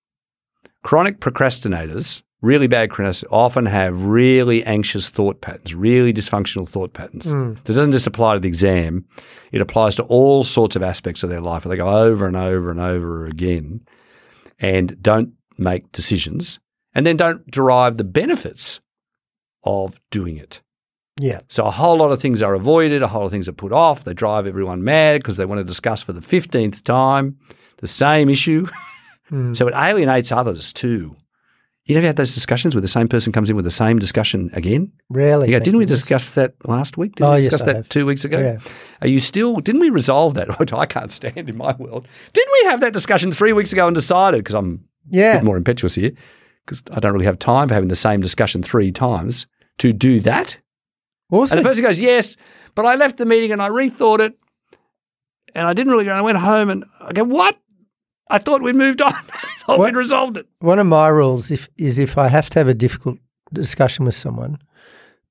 Chronic 0.87 1.19
procrastinators, 1.19 2.23
really 2.43 2.69
bad 2.69 2.91
procrastinators, 2.91 3.25
often 3.33 3.67
have 3.67 4.05
really 4.05 4.65
anxious 4.65 5.11
thought 5.11 5.41
patterns, 5.41 5.75
really 5.75 6.13
dysfunctional 6.13 6.69
thought 6.69 6.93
patterns. 6.93 7.33
Hmm. 7.33 7.55
That 7.55 7.75
doesn't 7.75 7.91
just 7.91 8.07
apply 8.07 8.35
to 8.35 8.39
the 8.39 8.47
exam, 8.47 9.05
it 9.51 9.61
applies 9.61 9.97
to 9.97 10.05
all 10.05 10.45
sorts 10.45 10.77
of 10.77 10.85
aspects 10.85 11.25
of 11.25 11.29
their 11.29 11.41
life. 11.41 11.65
They 11.65 11.77
go 11.77 11.89
over 11.89 12.29
and 12.29 12.37
over 12.37 12.71
and 12.71 12.79
over 12.79 13.27
again 13.27 13.81
and 14.61 15.03
don't 15.03 15.33
make 15.59 15.91
decisions 15.91 16.61
and 16.95 17.05
then 17.05 17.17
don't 17.17 17.45
derive 17.51 17.97
the 17.97 18.05
benefits 18.05 18.81
of 19.65 19.99
doing 20.13 20.37
it. 20.37 20.63
Yeah. 21.21 21.41
So 21.49 21.67
a 21.67 21.73
whole 21.73 21.97
lot 21.97 22.13
of 22.13 22.23
things 22.23 22.43
are 22.43 22.55
avoided, 22.55 23.03
a 23.03 23.09
whole 23.09 23.23
lot 23.23 23.27
of 23.27 23.33
things 23.33 23.49
are 23.49 23.53
put 23.53 23.73
off. 23.73 24.05
They 24.05 24.15
drive 24.15 24.47
everyone 24.47 24.85
mad 24.85 25.21
because 25.21 25.37
they 25.37 25.47
want 25.47 25.59
to 25.59 25.65
discuss 25.65 26.05
for 26.05 26.13
the 26.13 26.21
15th 26.21 26.85
time 26.85 27.39
the 27.79 27.89
same 27.89 28.29
issue. 28.29 28.69
Hmm. 29.29 29.53
So 29.55 29.67
it 29.69 29.75
alienates 29.75 30.31
others 30.33 30.73
too. 30.73 31.17
You 31.85 31.95
never 31.95 32.07
had 32.09 32.17
those 32.17 32.35
discussions 32.35 32.75
where 32.75 32.83
the 32.83 32.89
same 32.89 33.07
person 33.07 33.33
comes 33.33 33.49
in 33.49 33.55
with 33.55 33.65
the 33.65 33.71
same 33.71 34.01
discussion 34.01 34.51
again? 34.55 34.91
Really? 35.09 35.53
Yeah, 35.53 35.61
didn't 35.61 35.79
we 35.79 35.85
discuss 35.87 36.31
that 36.31 36.55
last 36.67 36.97
week? 36.99 37.15
Didn't 37.15 37.29
Oh, 37.31 37.35
we 37.35 37.43
yes, 37.43 37.51
discuss 37.51 37.63
I 37.63 37.67
that 37.67 37.77
have. 37.77 37.89
two 37.89 38.07
weeks 38.07 38.25
ago? 38.25 38.41
Yeah. 38.41 38.59
Are 39.03 39.07
you 39.07 39.21
still, 39.21 39.57
didn't 39.61 39.81
we 39.81 39.91
resolve 39.91 40.35
that? 40.35 40.59
Which 40.59 40.73
I 40.73 40.85
can't 40.87 41.13
stand 41.13 41.49
in 41.49 41.57
my 41.57 41.75
world. 41.77 42.09
Didn't 42.33 42.53
we 42.61 42.71
have 42.71 42.81
that 42.81 42.93
discussion 42.93 43.31
three 43.31 43.53
weeks 43.53 43.73
ago 43.73 43.87
and 43.87 43.95
decided, 43.95 44.39
because 44.39 44.57
I'm 44.57 44.85
a 45.13 45.17
Yeah. 45.17 45.35
bit 45.37 45.45
more 45.45 45.57
impetuous 45.57 45.95
here, 45.95 46.11
because 46.65 46.83
I 46.91 46.99
don't 46.99 47.13
really 47.13 47.27
have 47.27 47.39
time 47.39 47.69
for 47.69 47.75
having 47.75 47.89
the 47.89 47.95
same 47.95 48.21
discussion 48.21 48.65
three 48.65 48.91
times, 48.91 49.47
to 49.79 49.93
do 49.93 50.19
that? 50.21 50.59
Also, 51.31 51.57
And 51.57 51.65
the 51.65 51.69
person 51.69 51.85
goes, 51.85 52.01
yes, 52.01 52.37
but 52.75 52.85
I 52.85 52.97
left 52.97 53.17
the 53.17 53.27
meeting 53.27 53.53
and 53.53 53.63
I 53.63 53.69
rethought 53.69 54.19
it 54.21 54.37
and 55.55 55.67
I 55.69 55.73
didn't 55.73 55.93
really, 55.93 56.11
I 56.11 56.21
went 56.21 56.39
home 56.39 56.69
and 56.71 56.85
I 57.01 57.13
go, 57.13 57.23
what? 57.25 57.57
I 58.29 58.39
thought 58.39 58.63
we'd 58.63 58.75
moved 58.77 59.01
on. 59.03 59.13
I 59.15 59.49
thought 59.59 59.79
What? 59.79 59.87
we'd 59.87 59.97
resolved 59.97 60.37
it. 60.37 60.47
one 60.61 60.79
of 60.79 60.87
my 60.87 61.09
rules 61.09 61.51
if, 61.51 61.69
is 61.79 61.99
if 61.99 62.19
I 62.19 62.29
have 62.29 62.51
to 62.51 62.59
have 62.59 62.69
a 62.69 62.75
difficult 62.75 63.19
discussion 63.53 64.05
with 64.05 64.15
someone, 64.15 64.59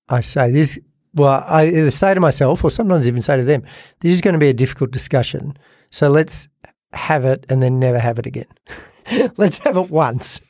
I 0.09 0.21
say 0.21 0.51
this. 0.51 0.79
Well, 1.13 1.43
I 1.47 1.67
either 1.67 1.91
say 1.91 2.13
to 2.13 2.19
myself, 2.19 2.63
or 2.63 2.69
sometimes 2.69 3.07
even 3.07 3.21
say 3.21 3.37
to 3.37 3.43
them, 3.43 3.63
"This 4.01 4.11
is 4.13 4.21
going 4.21 4.33
to 4.33 4.39
be 4.39 4.49
a 4.49 4.53
difficult 4.53 4.91
discussion, 4.91 5.57
so 5.89 6.09
let's 6.09 6.47
have 6.93 7.25
it 7.25 7.45
and 7.49 7.61
then 7.63 7.79
never 7.79 7.99
have 7.99 8.19
it 8.19 8.25
again. 8.25 8.47
let's 9.37 9.59
have 9.59 9.77
it 9.77 9.89
once 9.89 10.41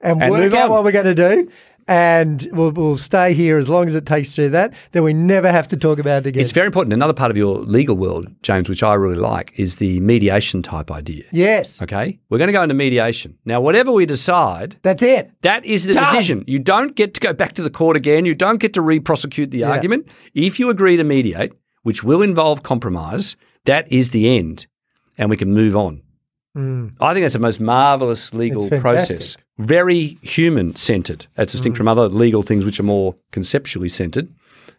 and, 0.00 0.22
And 0.22 0.30
work 0.30 0.52
out 0.54 0.66
on. 0.66 0.70
what 0.70 0.84
we're 0.84 0.92
going 0.92 1.04
to 1.04 1.14
do." 1.14 1.50
And 1.88 2.46
we'll, 2.52 2.70
we'll 2.72 2.98
stay 2.98 3.32
here 3.32 3.56
as 3.56 3.68
long 3.70 3.86
as 3.86 3.94
it 3.94 4.04
takes 4.04 4.34
to 4.34 4.42
do 4.42 4.48
that. 4.50 4.74
Then 4.92 5.02
we 5.04 5.14
never 5.14 5.50
have 5.50 5.66
to 5.68 5.76
talk 5.76 5.98
about 5.98 6.18
it 6.18 6.28
again. 6.28 6.42
It's 6.42 6.52
very 6.52 6.66
important. 6.66 6.92
Another 6.92 7.14
part 7.14 7.30
of 7.30 7.36
your 7.38 7.60
legal 7.60 7.96
world, 7.96 8.28
James, 8.42 8.68
which 8.68 8.82
I 8.82 8.92
really 8.94 9.16
like, 9.16 9.58
is 9.58 9.76
the 9.76 9.98
mediation 10.00 10.62
type 10.62 10.90
idea. 10.90 11.24
yes, 11.32 11.80
Okay. 11.82 12.20
We're 12.28 12.36
going 12.38 12.48
to 12.48 12.52
go 12.52 12.62
into 12.62 12.74
mediation. 12.74 13.38
Now, 13.46 13.62
whatever 13.62 13.90
we 13.90 14.04
decide, 14.04 14.76
that's 14.82 15.02
it. 15.02 15.30
that 15.42 15.64
is 15.64 15.86
the 15.86 15.94
Done. 15.94 16.04
decision. 16.04 16.44
You 16.46 16.58
don't 16.58 16.94
get 16.94 17.14
to 17.14 17.20
go 17.20 17.32
back 17.32 17.54
to 17.54 17.62
the 17.62 17.70
court 17.70 17.96
again. 17.96 18.26
You 18.26 18.34
don't 18.34 18.60
get 18.60 18.74
to 18.74 18.82
re 18.82 19.00
prosecute 19.00 19.50
the 19.50 19.64
argument. 19.64 20.08
If 20.34 20.60
you 20.60 20.68
agree 20.68 20.98
to 20.98 21.04
mediate, 21.04 21.52
which 21.84 22.04
will 22.04 22.20
involve 22.20 22.62
compromise, 22.62 23.36
that 23.64 23.90
is 23.90 24.10
the 24.10 24.36
end. 24.36 24.66
And 25.16 25.30
we 25.30 25.36
can 25.38 25.52
move 25.54 25.74
on. 25.74 26.02
Mm. 26.56 26.94
I 27.00 27.12
think 27.12 27.24
that's 27.24 27.34
the 27.34 27.40
most 27.40 27.60
marvelous 27.60 28.34
legal 28.34 28.68
process. 28.68 29.36
Very 29.58 30.18
human 30.22 30.76
centered, 30.76 31.26
as 31.36 31.52
distinct 31.52 31.74
mm. 31.74 31.78
from 31.78 31.88
other 31.88 32.08
legal 32.08 32.42
things 32.42 32.64
which 32.64 32.80
are 32.80 32.84
more 32.84 33.14
conceptually 33.32 33.88
centered 33.88 34.28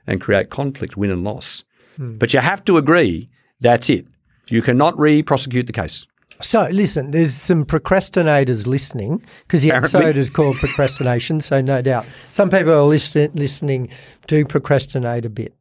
and 0.08 0.21
create 0.21 0.49
conflict, 0.49 0.97
win 0.97 1.12
and 1.12 1.23
loss. 1.23 1.63
Mm. 1.97 2.17
But 2.17 2.34
you 2.34 2.39
have 2.39 2.63
to 2.65 2.77
agree 2.77 3.27
that's 3.60 3.89
it. 3.89 4.05
You 4.47 4.62
cannot 4.62 4.97
re 4.97 5.21
prosecute 5.21 5.67
the 5.67 5.73
case. 5.73 6.05
So, 6.41 6.67
listen, 6.71 7.12
there's 7.12 7.34
some 7.34 7.65
procrastinators 7.65 8.65
listening 8.65 9.21
because 9.41 9.62
the 9.62 9.69
Apparently. 9.69 9.99
episode 9.99 10.17
is 10.17 10.29
called 10.29 10.55
Procrastination. 10.55 11.41
So, 11.41 11.60
no 11.60 11.82
doubt 11.82 12.05
some 12.32 12.49
people 12.49 12.71
are 12.71 12.84
listen, 12.84 13.29
listening 13.34 13.89
do 14.27 14.45
procrastinate 14.45 15.25
a 15.25 15.29
bit. 15.29 15.53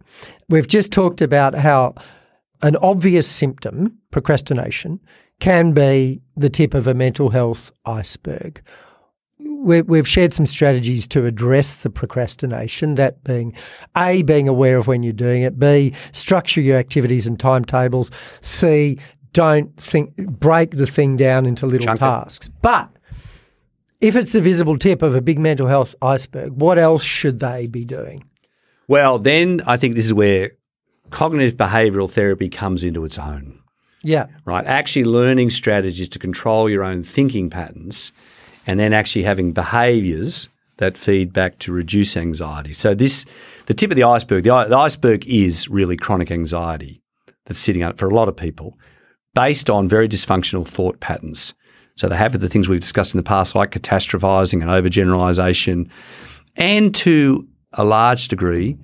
We've 0.49 0.69
just 0.69 0.93
talked 0.93 1.21
about 1.21 1.55
how 1.55 1.95
an 2.63 2.77
obvious 2.77 3.29
symptom, 3.29 3.99
procrastination, 4.13 5.01
can 5.41 5.73
be 5.73 6.21
the 6.37 6.51
tip 6.51 6.75
of 6.75 6.87
a 6.87 6.95
mental 6.95 7.31
health 7.31 7.71
iceberg. 7.85 8.61
We- 9.41 9.83
We've 9.83 10.07
shared 10.09 10.33
some 10.33 10.47
strategies 10.47 11.07
to 11.09 11.27
address 11.27 11.83
the 11.83 11.91
procrastination, 11.91 12.95
that 12.97 13.23
being 13.25 13.55
A, 13.97 14.23
being 14.23 14.49
aware 14.49 14.77
of 14.77 14.87
when 14.87 15.03
you're 15.03 15.13
doing 15.13 15.43
it, 15.43 15.59
B, 15.59 15.93
structure 16.13 16.61
your 16.61 16.77
activities 16.77 17.27
and 17.27 17.39
timetables, 17.39 18.11
C, 18.41 18.99
don't 19.33 19.75
think, 19.81 20.17
break 20.17 20.73
the 20.73 20.87
thing 20.87 21.17
down 21.17 21.47
into 21.47 21.67
little 21.67 21.85
Chunk 21.87 21.99
it. 21.99 22.01
tasks. 22.01 22.51
But 22.63 22.89
if 24.01 24.17
it's 24.17 24.33
the 24.33 24.41
visible 24.41 24.79
tip 24.79 25.03
of 25.03 25.15
a 25.15 25.21
big 25.21 25.39
mental 25.39 25.67
health 25.67 25.95
iceberg, 26.03 26.53
what 26.61 26.79
else 26.79 27.03
should 27.03 27.39
they 27.41 27.67
be 27.67 27.85
doing? 27.85 28.25
Well, 28.89 29.19
then 29.19 29.61
I 29.67 29.77
think 29.77 29.95
this 29.95 30.07
is 30.07 30.15
where 30.15 30.51
cognitive 31.11 31.57
behavioral 31.57 32.11
therapy 32.11 32.49
comes 32.49 32.83
into 32.85 33.05
its 33.05 33.19
own, 33.19 33.61
Yeah. 34.03 34.27
right? 34.45 34.65
Actually 34.65 35.05
learning 35.05 35.51
strategies 35.51 36.09
to 36.11 36.19
control 36.19 36.69
your 36.69 36.85
own 36.85 37.03
thinking 37.03 37.51
patterns 37.51 38.13
and 38.67 38.79
then 38.79 38.93
actually 38.93 39.25
having 39.25 39.53
behaviors 39.53 40.49
that 40.77 40.97
feed 40.97 41.33
back 41.33 41.59
to 41.59 41.73
reduce 41.73 42.17
anxiety. 42.17 42.73
So 42.73 42.95
this 42.95 43.27
the 43.67 43.75
tip 43.75 43.91
of 43.91 43.97
the 43.97 44.05
iceberg, 44.05 44.45
the, 44.45 44.67
the 44.69 44.77
iceberg 44.77 45.27
is 45.27 45.69
really 45.69 45.97
chronic 45.97 46.31
anxiety 46.31 47.03
that's 47.47 47.59
sitting 47.59 47.83
up 47.83 47.99
for 47.99 48.07
a 48.09 48.15
lot 48.15 48.29
of 48.29 48.37
people 48.37 48.79
based 49.35 49.69
on 49.69 49.89
very 49.89 50.09
dysfunctional 50.09 50.67
thought 50.67 51.01
patterns. 51.01 51.55
So 51.97 52.09
they 52.09 52.17
have 52.17 52.39
the 52.39 52.49
things 52.49 52.69
we've 52.69 52.81
discussed 52.81 53.13
in 53.13 53.19
the 53.19 53.25
past 53.25 53.55
like 53.55 53.73
catastrophizing 53.73 54.63
and 54.63 54.71
overgeneralization 54.71 55.91
and 56.57 56.95
to 56.97 57.47
a 57.73 57.85
large 57.85 58.29
degree, 58.29 58.77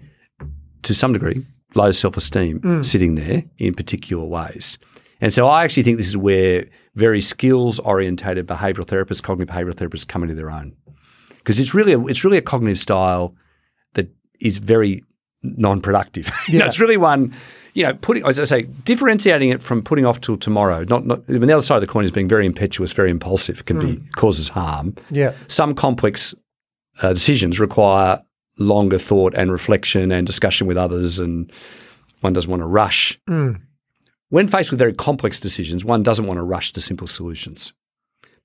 to 0.82 0.94
some 0.94 1.12
degree, 1.12 1.44
low 1.74 1.92
self 1.92 2.16
esteem 2.16 2.60
mm. 2.60 2.84
sitting 2.84 3.14
there 3.14 3.44
in 3.58 3.74
particular 3.74 4.24
ways. 4.24 4.78
And 5.20 5.32
so 5.32 5.48
I 5.48 5.64
actually 5.64 5.82
think 5.82 5.96
this 5.96 6.08
is 6.08 6.16
where 6.16 6.66
very 6.94 7.20
skills 7.20 7.78
orientated 7.80 8.46
behavioral 8.46 8.86
therapists, 8.86 9.22
cognitive 9.22 9.54
behavioral 9.54 9.74
therapists 9.74 10.06
come 10.06 10.22
into 10.22 10.34
their 10.34 10.50
own. 10.50 10.74
Because 11.38 11.60
it's 11.60 11.74
really 11.74 11.92
a, 11.92 12.00
it's 12.06 12.24
really 12.24 12.38
a 12.38 12.42
cognitive 12.42 12.78
style 12.78 13.34
that 13.94 14.08
is 14.40 14.58
very 14.58 15.04
non-productive. 15.42 16.30
you 16.48 16.58
know, 16.58 16.66
it's 16.66 16.80
really 16.80 16.96
one, 16.96 17.34
you 17.74 17.82
know, 17.82 17.94
putting 17.94 18.24
as 18.26 18.40
I 18.40 18.44
say, 18.44 18.62
differentiating 18.62 19.50
it 19.50 19.60
from 19.60 19.82
putting 19.82 20.06
off 20.06 20.20
till 20.20 20.36
tomorrow. 20.36 20.84
Not 20.84 21.04
not 21.04 21.22
I 21.28 21.32
mean, 21.32 21.48
the 21.48 21.52
other 21.52 21.62
side 21.62 21.76
of 21.76 21.80
the 21.82 21.86
coin 21.86 22.04
is 22.04 22.10
being 22.10 22.28
very 22.28 22.46
impetuous, 22.46 22.92
very 22.92 23.10
impulsive, 23.10 23.64
can 23.66 23.78
be 23.78 24.00
causes 24.12 24.48
harm. 24.48 24.94
Yeah. 25.10 25.34
Some 25.48 25.74
complex 25.74 26.34
uh, 27.02 27.12
decisions 27.12 27.60
require 27.60 28.22
longer 28.58 28.98
thought 28.98 29.34
and 29.34 29.50
reflection 29.50 30.12
and 30.12 30.26
discussion 30.26 30.66
with 30.66 30.76
others, 30.76 31.18
and 31.18 31.52
one 32.20 32.32
doesn't 32.32 32.50
want 32.50 32.60
to 32.62 32.66
rush. 32.66 33.18
When 34.34 34.48
faced 34.48 34.72
with 34.72 34.80
very 34.80 34.92
complex 34.92 35.38
decisions, 35.38 35.84
one 35.84 36.02
doesn't 36.02 36.26
want 36.26 36.38
to 36.38 36.42
rush 36.42 36.72
to 36.72 36.80
simple 36.80 37.06
solutions. 37.06 37.72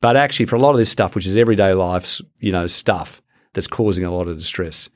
But 0.01 0.15
actually, 0.15 0.45
for 0.45 0.55
a 0.55 0.59
lot 0.59 0.69
of 0.69 0.77
this 0.77 0.91
stuff, 0.91 1.15
which 1.15 1.25
is 1.25 1.35
everyday 1.35 1.73
life's 1.73 2.21
you 2.39 2.51
know 2.51 2.67
stuff 2.67 3.23
that's 3.53 3.65
causing 3.65 4.05
a 4.05 4.11
lot 4.11 4.27
of 4.27 4.37
distress, 4.37 4.87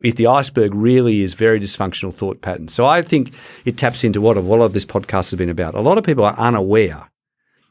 if 0.00 0.16
the 0.16 0.28
iceberg 0.28 0.74
really 0.74 1.20
is 1.20 1.34
very 1.34 1.60
dysfunctional 1.60 2.14
thought 2.14 2.40
patterns. 2.40 2.72
So 2.72 2.86
I 2.86 3.02
think 3.02 3.34
it 3.66 3.76
taps 3.76 4.04
into 4.04 4.22
what 4.22 4.38
a 4.38 4.40
lot 4.40 4.62
of 4.62 4.72
this 4.72 4.86
podcast 4.86 5.32
has 5.32 5.34
been 5.34 5.50
about. 5.50 5.74
A 5.74 5.82
lot 5.82 5.98
of 5.98 6.04
people 6.04 6.24
are 6.24 6.38
unaware 6.38 7.10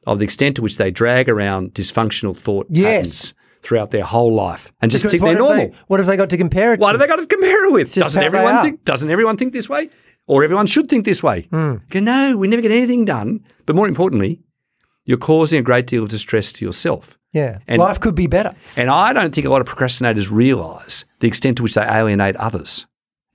of 0.05 0.19
the 0.19 0.25
extent 0.25 0.57
to 0.57 0.61
which 0.61 0.77
they 0.77 0.91
drag 0.91 1.29
around 1.29 1.73
dysfunctional 1.73 2.37
thought 2.37 2.67
Yes. 2.69 2.85
patterns 2.85 3.33
throughout 3.63 3.91
their 3.91 4.03
whole 4.03 4.33
life 4.33 4.71
and 4.81 4.91
just 4.91 5.03
Because 5.03 5.11
think 5.13 5.23
they're 5.23 5.35
normal. 5.35 5.67
they- 5.67 5.73
what 5.87 5.99
have 5.99 6.07
they 6.07 6.17
got 6.17 6.29
to 6.31 6.37
compare 6.37 6.73
it 6.73 6.79
What 6.79 6.93
to? 6.93 6.93
have 6.93 6.99
they 6.99 7.07
got 7.07 7.17
to 7.21 7.25
compare 7.27 7.65
it 7.67 7.71
with? 7.71 7.93
Doesn't 7.93 8.21
everyone 8.23 8.61
think? 8.63 8.83
Doesn't 8.85 9.09
everyone 9.09 9.37
think 9.37 9.53
this 9.53 9.69
way? 9.69 9.89
Or 10.27 10.43
everyone 10.43 10.67
should 10.67 10.87
think 10.87 11.05
this 11.05 11.21
way? 11.23 11.41
Hmm. 11.51 11.75
Go, 11.89 11.99
no, 11.99 12.37
we 12.37 12.47
never 12.47 12.61
get 12.61 12.71
anything 12.71 13.05
done. 13.05 13.41
But 13.65 13.75
more 13.75 13.87
importantly, 13.87 14.39
you're 15.05 15.17
causing 15.17 15.59
a 15.59 15.63
great 15.63 15.87
deal 15.87 16.03
of 16.03 16.09
distress 16.09 16.51
to 16.53 16.65
yourself. 16.65 17.17
yeah. 17.33 17.57
And- 17.67 17.79
Life 17.79 17.99
could 17.99 18.15
be 18.15 18.27
better. 18.27 18.53
And 18.75 18.89
I 18.89 19.13
don't 19.13 19.33
think 19.33 19.45
a 19.47 19.49
lot 19.49 19.61
of 19.61 19.67
procrastinators 19.67 20.29
realise 20.31 21.05
the 21.19 21.27
extent 21.27 21.57
to 21.57 21.63
which 21.63 21.73
they 21.75 21.81
alienate 21.83 22.35
others 22.37 22.85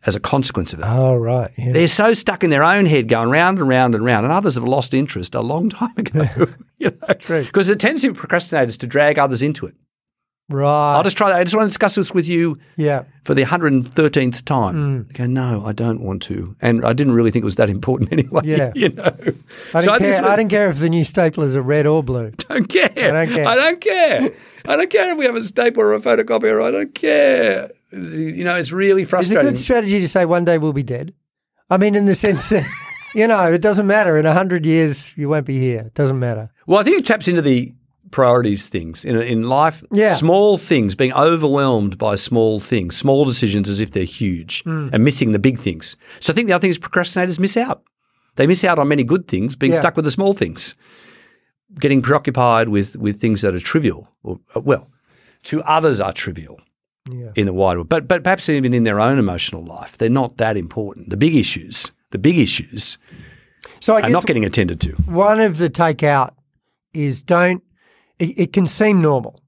as 0.07 0.15
a 0.15 0.21
consequence 0.21 0.73
of 0.73 0.79
it. 0.79 0.85
Oh, 0.87 1.17
right. 1.17 1.51
Yeah. 1.59 1.73
They're 1.73 1.87
so 1.89 2.13
stuck 2.13 2.45
in 2.45 2.51
their 2.51 2.63
own 2.63 2.87
head, 2.87 3.09
going 3.09 3.29
round 3.31 3.59
and 3.59 3.69
round 3.69 3.95
and 3.97 4.05
round, 4.05 4.25
and 4.25 4.33
others 4.33 4.55
have 4.55 4.63
lost 4.65 4.95
interest 4.95 5.35
a 5.35 5.41
long 5.41 5.69
time 5.69 5.95
ago. 5.97 6.25
you 6.79 6.91
know? 6.91 7.15
true. 7.19 7.43
Because 7.45 7.67
the 7.67 7.75
tendency 7.75 8.07
of 8.09 8.17
procrastinators 8.17 8.79
to 8.79 8.87
drag 8.87 9.19
others 9.19 9.43
into 9.43 9.67
it. 9.67 9.75
Right. 10.49 10.95
I'll 10.97 11.03
just 11.03 11.17
try 11.17 11.31
that. 11.31 11.41
I 11.41 11.45
just 11.45 11.57
want 11.57 11.65
to 11.65 11.71
discuss 11.71 11.97
this 11.97 12.15
with 12.15 12.29
you 12.29 12.57
yeah. 12.77 13.03
for 13.25 13.35
the 13.35 13.43
113th 13.43 14.45
time. 14.45 15.07
Mm. 15.07 15.13
Go, 15.13 15.27
no, 15.27 15.67
I 15.67 15.73
don't 15.73 16.03
want 16.03 16.23
to. 16.23 16.55
And 16.61 16.85
I 16.85 16.93
didn't 16.93 17.15
really 17.15 17.33
think 17.33 17.43
it 17.43 17.47
was 17.47 17.57
that 17.57 17.69
important 17.69 18.13
anyway. 18.13 18.43
Yeah. 18.45 18.73
You 18.77 18.91
know, 18.91 19.05
I 19.75 19.81
So 19.81 19.87
don't, 19.87 20.01
think 20.01 20.15
care, 20.15 20.25
I 20.25 20.37
don't 20.37 20.49
care 20.49 20.71
if 20.71 20.79
the 20.79 20.89
new 20.89 21.03
staplers 21.03 21.57
are 21.57 21.63
red 21.63 21.87
or 21.87 22.03
blue. 22.03 22.31
don't 22.49 22.69
care. 22.69 22.93
I 22.97 23.25
don't 23.27 23.35
care. 23.35 23.47
I 23.47 23.55
don't 23.57 23.81
care. 23.81 24.31
I 24.67 24.77
don't 24.77 24.91
care 24.91 25.11
if 25.13 25.19
we 25.19 25.25
have 25.25 25.35
a 25.35 25.43
stapler 25.43 25.87
or 25.87 25.95
a 25.95 26.01
photocopier. 26.01 26.63
I 26.63 26.71
don't 26.71 26.95
care. 26.95 27.71
You 27.93 28.45
know, 28.45 28.55
it's 28.55 28.71
really 28.71 29.05
frustrating. 29.05 29.49
It's 29.49 29.49
a 29.49 29.53
good 29.53 29.61
strategy 29.61 30.01
to 30.01 30.09
say 30.09 30.25
one 30.27 30.45
day 30.45 30.59
we'll 30.59 30.73
be 30.73 30.83
dead. 30.83 31.15
I 31.71 31.79
mean, 31.79 31.95
in 31.97 32.07
the 32.07 32.15
sense 32.15 32.51
that, 32.51 32.65
you 33.15 33.27
know, 33.27 33.53
it 33.53 33.63
doesn't 33.63 33.87
matter. 33.87 34.17
In 34.17 34.27
a 34.27 34.35
hundred 34.35 34.65
years, 34.65 35.17
you 35.17 35.29
won't 35.29 35.47
be 35.47 35.59
here. 35.59 35.81
It 35.81 35.95
doesn't 35.95 36.19
matter. 36.19 36.51
Well, 36.67 36.79
I 36.79 36.85
think 36.85 36.99
it 36.99 37.07
taps 37.07 37.27
into 37.27 37.43
the 37.43 37.75
priorities 38.11 38.69
things 38.69 39.05
in 39.05 39.17
in 39.21 39.43
life. 39.49 39.83
Yeah. 39.93 40.15
small 40.15 40.59
things, 40.59 40.95
being 40.95 41.13
overwhelmed 41.13 41.99
by 41.99 42.15
small 42.17 42.61
things, 42.61 42.97
small 42.97 43.25
decisions 43.25 43.69
as 43.69 43.81
if 43.81 43.91
they're 43.91 44.05
huge, 44.05 44.63
Hmm. 44.65 44.89
and 44.93 45.05
missing 45.05 45.33
the 45.33 45.39
big 45.39 45.59
things. 45.59 45.97
So 46.21 46.33
I 46.33 46.35
think 46.35 46.47
the 46.49 46.55
other 46.55 46.63
thing 46.63 46.71
is 46.71 46.79
procrastinators 46.79 47.39
miss 47.39 47.57
out. 47.57 47.83
They 48.37 48.47
miss 48.47 48.65
out 48.65 48.79
on 48.79 48.89
many 48.89 49.03
good 49.05 49.27
things, 49.29 49.57
being 49.57 49.73
Yeah. 49.73 49.81
stuck 49.81 49.97
with 49.97 50.05
the 50.05 50.11
small 50.11 50.33
things, 50.35 50.75
getting 51.81 52.03
preoccupied 52.03 52.69
with 52.69 52.97
with 52.97 53.21
things 53.21 53.41
that 53.43 53.55
are 53.55 53.61
trivial, 53.61 54.09
or 54.23 54.39
uh, 54.55 54.61
well, 54.61 54.89
to 55.45 55.63
others 55.63 56.01
are 56.01 56.13
trivial 56.13 56.61
Yeah. 57.11 57.31
in 57.35 57.47
the 57.47 57.53
wider 57.53 57.79
world, 57.81 57.89
but 57.89 58.07
but 58.09 58.23
perhaps 58.23 58.49
even 58.49 58.75
in 58.75 58.85
their 58.85 59.01
own 59.01 59.19
emotional 59.19 59.65
life, 59.65 59.97
they're 59.99 60.09
not 60.23 60.37
that 60.39 60.57
important. 60.57 61.11
The 61.11 61.17
big 61.17 61.35
issues, 61.35 61.93
the 62.11 62.19
big 62.19 62.39
issues, 62.39 62.99
So 63.81 63.95
I 63.97 64.01
are 64.03 64.11
not 64.11 64.27
getting 64.27 64.45
attended 64.45 64.81
to. 64.81 64.93
one 65.07 65.41
of 65.41 65.59
the 65.59 65.69
takeout 65.71 66.31
is 66.95 67.23
don't, 67.23 67.63
it, 68.19 68.39
it 68.39 68.53
can 68.53 68.67
seem 68.67 69.01
normal, 69.01 69.43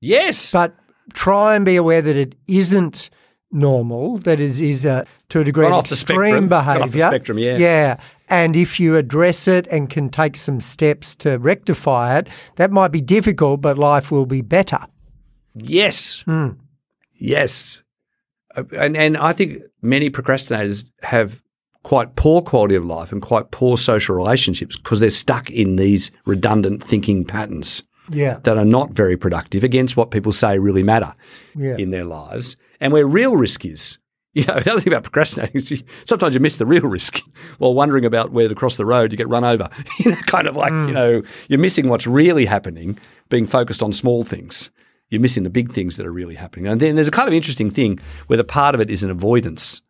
Yes, 0.00 0.52
but 0.52 0.74
try 1.14 1.56
and 1.56 1.64
be 1.64 1.76
aware 1.76 2.02
that 2.02 2.16
it 2.16 2.34
isn't 2.46 3.10
normal, 3.52 4.16
that 4.18 4.40
is, 4.40 4.60
is 4.60 4.84
uh, 4.86 5.04
to 5.28 5.40
a 5.40 5.44
degree 5.44 5.66
of 5.66 5.72
off 5.72 5.84
extreme 5.84 6.46
spectrum. 6.46 6.52
Off 6.52 6.66
the 6.66 6.80
behaviour. 6.80 7.08
spectrum, 7.08 7.38
yeah. 7.38 7.56
Yeah. 7.58 8.00
And 8.28 8.56
if 8.56 8.80
you 8.80 8.96
address 8.96 9.46
it 9.46 9.66
and 9.68 9.90
can 9.90 10.08
take 10.08 10.36
some 10.36 10.60
steps 10.60 11.14
to 11.16 11.36
rectify 11.38 12.18
it, 12.18 12.28
that 12.56 12.70
might 12.70 12.88
be 12.88 13.02
difficult, 13.02 13.60
but 13.60 13.78
life 13.78 14.10
will 14.10 14.26
be 14.26 14.40
better. 14.40 14.78
Yes. 15.54 16.22
Hmm. 16.22 16.50
Yes. 17.12 17.82
And, 18.76 18.96
and 18.96 19.16
I 19.16 19.32
think 19.32 19.58
many 19.82 20.10
procrastinators 20.10 20.90
have 21.02 21.42
quite 21.82 22.16
poor 22.16 22.40
quality 22.42 22.74
of 22.74 22.84
life 22.84 23.12
and 23.12 23.20
quite 23.20 23.50
poor 23.50 23.76
social 23.76 24.14
relationships 24.14 24.76
because 24.76 25.00
they're 25.00 25.10
stuck 25.10 25.50
in 25.50 25.76
these 25.76 26.10
redundant 26.24 26.82
thinking 26.82 27.24
patterns 27.24 27.82
Yeah. 28.12 28.38
that 28.44 28.58
are 28.58 28.64
not 28.64 28.90
very 28.92 29.16
productive 29.16 29.64
against 29.64 29.96
what 29.96 30.10
people 30.10 30.32
say 30.32 30.58
really 30.58 30.82
matter 30.82 31.14
Yeah. 31.56 31.76
in 31.76 31.90
their 31.90 32.04
lives 32.04 32.56
and 32.80 32.92
where 32.92 33.06
real 33.06 33.36
risk 33.36 33.64
is. 33.64 33.98
You 34.34 34.46
know, 34.46 34.60
the 34.60 34.72
other 34.72 34.80
thing 34.80 34.94
about 34.94 35.02
procrastinating 35.02 35.56
is 35.56 35.70
you, 35.70 35.78
sometimes 36.06 36.32
you 36.32 36.40
miss 36.40 36.56
the 36.56 36.64
real 36.64 36.88
risk 36.88 37.20
while 37.58 37.74
wondering 37.74 38.06
about 38.06 38.32
where 38.32 38.48
to 38.48 38.54
cross 38.54 38.76
the 38.76 38.86
road, 38.86 39.12
you 39.12 39.18
get 39.18 39.28
run 39.28 39.44
over. 39.44 39.68
you 39.98 40.10
know, 40.10 40.16
kind 40.22 40.48
of 40.48 40.56
like, 40.56 40.70
you 40.70 40.76
mm. 40.76 40.92
know, 40.94 41.22
you're 41.48 41.58
missing 41.58 41.90
what's 41.90 42.06
really 42.06 42.46
happening 42.46 42.98
being 43.28 43.46
focused 43.46 43.82
on 43.82 43.92
small 43.92 44.24
things. 44.24 44.70
You're 45.10 45.20
missing 45.20 45.42
the 45.42 45.50
big 45.50 45.72
things 45.72 45.98
that 45.98 46.06
are 46.06 46.12
really 46.12 46.34
happening. 46.34 46.66
And 46.66 46.80
then 46.80 46.94
there's 46.94 47.08
a 47.08 47.10
kind 47.10 47.28
of 47.28 47.34
interesting 47.34 47.70
thing 47.70 47.98
where 48.28 48.38
the 48.38 48.42
part 48.44 48.74
of 48.74 48.80
it 48.80 48.88
is 48.88 49.04
an 49.04 49.10
avoidance 49.10 49.82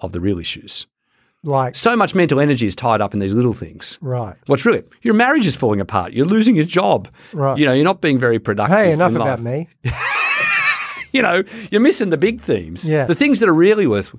of 0.00 0.12
the 0.12 0.20
real 0.20 0.38
issues. 0.38 0.86
Like, 1.46 1.76
So 1.76 1.96
much 1.96 2.14
mental 2.14 2.40
energy 2.40 2.66
is 2.66 2.74
tied 2.74 3.00
up 3.00 3.14
in 3.14 3.20
these 3.20 3.32
little 3.32 3.52
things. 3.54 3.98
right. 4.02 4.34
What's 4.46 4.66
really 4.66 4.82
your 5.02 5.14
marriage 5.14 5.46
is 5.46 5.54
falling 5.56 5.80
apart. 5.80 6.12
You're 6.12 6.26
losing 6.26 6.56
your 6.56 6.64
job. 6.66 7.08
Right. 7.32 7.56
You 7.58 7.66
know, 7.66 7.72
you're 7.72 7.84
not 7.84 8.00
being 8.00 8.18
very 8.18 8.38
productive. 8.38 8.76
Hey, 8.76 8.92
enough 8.92 9.14
about 9.14 9.40
me. 9.40 9.68
you 11.12 11.22
know, 11.22 11.42
you're 11.70 11.80
missing 11.80 12.10
the 12.10 12.18
big 12.18 12.40
themes. 12.40 12.88
Yeah. 12.88 13.04
The 13.06 13.14
things 13.14 13.40
that 13.40 13.48
are 13.48 13.54
really 13.54 13.86
worth 13.86 14.14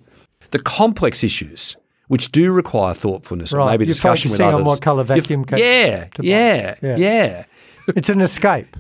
the 0.52 0.60
complex 0.60 1.24
issues, 1.24 1.76
which 2.08 2.32
do 2.32 2.52
require 2.54 2.94
thoughtfulness 2.94 3.54
or 3.54 3.58
Right. 3.58 3.72
maybe 3.72 3.84
You're 3.86 3.94
discussion 3.94 4.32
with 4.32 4.40
focusing 4.40 4.56
on 4.60 4.66
what 4.66 4.84
You're- 4.84 5.04
vacuum 5.04 5.46
ca- 5.46 5.58
Yeah, 5.58 6.08
yeah, 6.22 6.76
Yeah. 6.82 6.96
yeah, 6.98 7.46
It's 7.90 8.10
an 8.10 8.22
escape. 8.22 8.78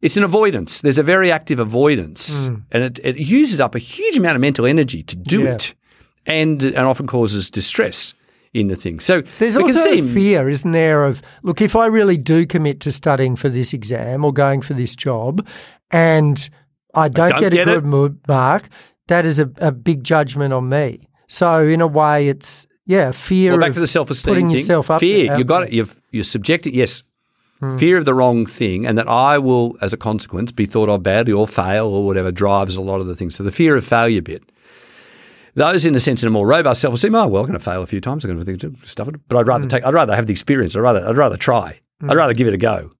It's 0.00 0.16
an 0.16 0.22
avoidance. 0.22 0.80
There's 0.82 0.98
a 0.98 1.02
very 1.02 1.32
active 1.32 1.58
avoidance, 1.58 2.48
mm. 2.48 2.62
and 2.70 2.84
it, 2.84 3.00
it 3.02 3.16
uses 3.16 3.60
up 3.60 3.74
a 3.74 3.80
huge 3.80 4.16
amount 4.16 4.36
of 4.36 4.40
mental 4.40 4.64
energy 4.64 5.02
to 5.02 5.16
do. 5.16 5.40
Yeah. 5.42 5.54
it, 5.54 5.74
and 6.26 6.62
and 6.62 6.76
often 6.86 7.06
causes 7.06 7.50
distress 7.50 8.14
in 8.54 8.68
the 8.68 8.76
thing. 8.76 9.00
So 9.00 9.20
There's 9.38 9.56
also 9.56 9.78
see 9.78 10.00
a 10.00 10.02
fear, 10.02 10.48
isn't 10.48 10.72
there, 10.72 11.04
of 11.04 11.20
look, 11.42 11.60
if 11.60 11.76
I 11.76 11.86
really 11.86 12.16
do 12.16 12.46
commit 12.46 12.80
to 12.80 12.92
studying 12.92 13.36
for 13.36 13.48
this 13.48 13.72
exam 13.74 14.24
or 14.24 14.32
going 14.32 14.62
for 14.62 14.74
this 14.74 14.96
job 14.96 15.46
and 15.90 16.48
I 16.94 17.08
don't, 17.08 17.30
don't 17.30 17.40
get, 17.40 17.52
get 17.52 17.68
a 17.68 17.72
it. 17.72 17.74
good 17.74 17.84
mo- 17.84 18.16
mark, 18.26 18.68
that 19.08 19.24
is 19.26 19.38
a, 19.38 19.50
a 19.58 19.70
big 19.70 20.02
judgment 20.02 20.52
on 20.54 20.68
me. 20.68 21.08
So 21.26 21.66
in 21.66 21.80
a 21.82 21.86
way 21.86 22.28
it's 22.28 22.66
yeah, 22.86 23.12
fear 23.12 23.52
Well, 23.52 23.60
back 23.60 23.68
of 23.68 23.74
to 23.74 23.80
the 23.80 23.86
self-esteem 23.86 24.30
putting 24.32 24.46
thing. 24.46 24.56
yourself 24.56 24.90
up 24.90 25.00
Fear. 25.00 25.36
You 25.36 25.44
got 25.44 25.64
it. 25.64 25.72
You've 25.72 26.00
you're 26.10 26.24
subjected. 26.24 26.74
Yes. 26.74 27.02
Hmm. 27.60 27.76
Fear 27.76 27.98
of 27.98 28.04
the 28.06 28.14
wrong 28.14 28.46
thing, 28.46 28.86
and 28.86 28.96
that 28.96 29.08
I 29.08 29.36
will, 29.36 29.76
as 29.82 29.92
a 29.92 29.96
consequence, 29.96 30.52
be 30.52 30.64
thought 30.64 30.88
of 30.88 31.02
badly 31.02 31.32
or 31.32 31.46
fail 31.46 31.88
or 31.88 32.06
whatever 32.06 32.30
drives 32.32 32.76
a 32.76 32.80
lot 32.80 33.00
of 33.00 33.08
the 33.08 33.16
things. 33.16 33.34
So 33.34 33.42
the 33.42 33.50
fear 33.50 33.76
of 33.76 33.84
failure 33.84 34.22
bit. 34.22 34.42
Those, 35.58 35.84
in 35.84 35.94
a 35.94 36.00
sense, 36.00 36.22
in 36.22 36.28
a 36.28 36.30
more 36.30 36.46
robust 36.46 36.80
self-esteem, 36.80 37.14
oh 37.14 37.26
well, 37.28 37.42
I'm 37.42 37.48
going 37.48 37.58
to 37.58 37.64
fail 37.64 37.82
a 37.82 37.86
few 37.86 38.00
times. 38.00 38.24
I'm 38.24 38.30
going 38.30 38.44
to 38.44 38.66
think 38.68 38.86
stuff 38.86 39.08
it, 39.08 39.16
but 39.28 39.36
I'd 39.38 39.46
rather 39.46 39.64
Hmm. 39.64 39.68
take. 39.68 39.84
I'd 39.84 39.94
rather 39.94 40.14
have 40.14 40.26
the 40.26 40.32
experience. 40.32 40.74
I'd 40.76 40.80
rather. 40.80 41.06
I'd 41.06 41.16
rather 41.16 41.36
try. 41.36 41.80
I'd 42.08 42.16
rather 42.16 42.32
give 42.32 42.46
it 42.46 42.54
a 42.54 42.58
go. 42.58 42.90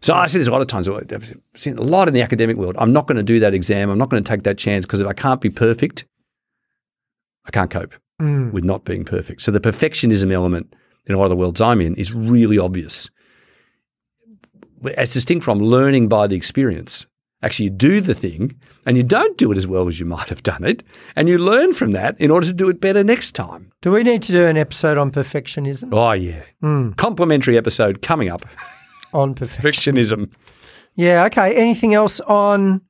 So 0.00 0.14
I 0.14 0.28
see 0.28 0.38
this 0.38 0.46
a 0.46 0.52
lot 0.52 0.60
of 0.60 0.68
times. 0.68 0.88
I've 0.88 1.34
seen 1.54 1.76
a 1.76 1.82
lot 1.82 2.06
in 2.06 2.14
the 2.14 2.22
academic 2.22 2.56
world. 2.56 2.76
I'm 2.78 2.92
not 2.92 3.06
going 3.08 3.16
to 3.16 3.22
do 3.24 3.40
that 3.40 3.52
exam. 3.52 3.90
I'm 3.90 3.98
not 3.98 4.10
going 4.10 4.22
to 4.22 4.28
take 4.28 4.44
that 4.44 4.56
chance 4.56 4.86
because 4.86 5.00
if 5.00 5.08
I 5.08 5.12
can't 5.12 5.40
be 5.40 5.50
perfect, 5.50 6.04
I 7.46 7.50
can't 7.50 7.70
cope 7.70 7.94
Mm. 8.20 8.52
with 8.52 8.62
not 8.64 8.84
being 8.84 9.04
perfect. 9.04 9.42
So 9.42 9.50
the 9.52 9.60
perfectionism 9.60 10.32
element 10.32 10.72
in 11.06 11.14
a 11.14 11.18
lot 11.18 11.24
of 11.26 11.30
the 11.30 11.36
worlds 11.36 11.60
I'm 11.60 11.80
in 11.80 11.94
is 11.96 12.12
really 12.14 12.58
obvious. 12.58 13.10
It's 14.84 15.12
distinct 15.14 15.44
from 15.44 15.58
learning 15.58 16.08
by 16.08 16.26
the 16.28 16.36
experience. 16.36 17.06
Actually, 17.42 17.64
you 17.66 17.70
do 17.70 18.00
the 18.00 18.14
thing 18.14 18.54
and 18.84 18.96
you 18.96 19.02
don't 19.04 19.38
do 19.38 19.52
it 19.52 19.56
as 19.56 19.66
well 19.66 19.86
as 19.86 20.00
you 20.00 20.06
might 20.06 20.28
have 20.28 20.42
done 20.42 20.64
it, 20.64 20.82
and 21.14 21.28
you 21.28 21.38
learn 21.38 21.72
from 21.72 21.92
that 21.92 22.20
in 22.20 22.30
order 22.30 22.46
to 22.46 22.52
do 22.52 22.68
it 22.68 22.80
better 22.80 23.04
next 23.04 23.32
time. 23.32 23.70
Do 23.82 23.92
we 23.92 24.02
need 24.02 24.22
to 24.24 24.32
do 24.32 24.46
an 24.46 24.56
episode 24.56 24.98
on 24.98 25.12
perfectionism? 25.12 25.90
Oh, 25.92 26.12
yeah. 26.12 26.42
Hmm. 26.60 26.92
Complimentary 26.92 27.56
episode 27.56 28.02
coming 28.02 28.28
up. 28.28 28.44
On. 29.12 29.34
Perfectionism. 29.34 30.30
Yeah, 30.96 31.24
okay. 31.26 31.54
Anything 31.54 31.94
else 31.94 32.20
on 32.20 32.80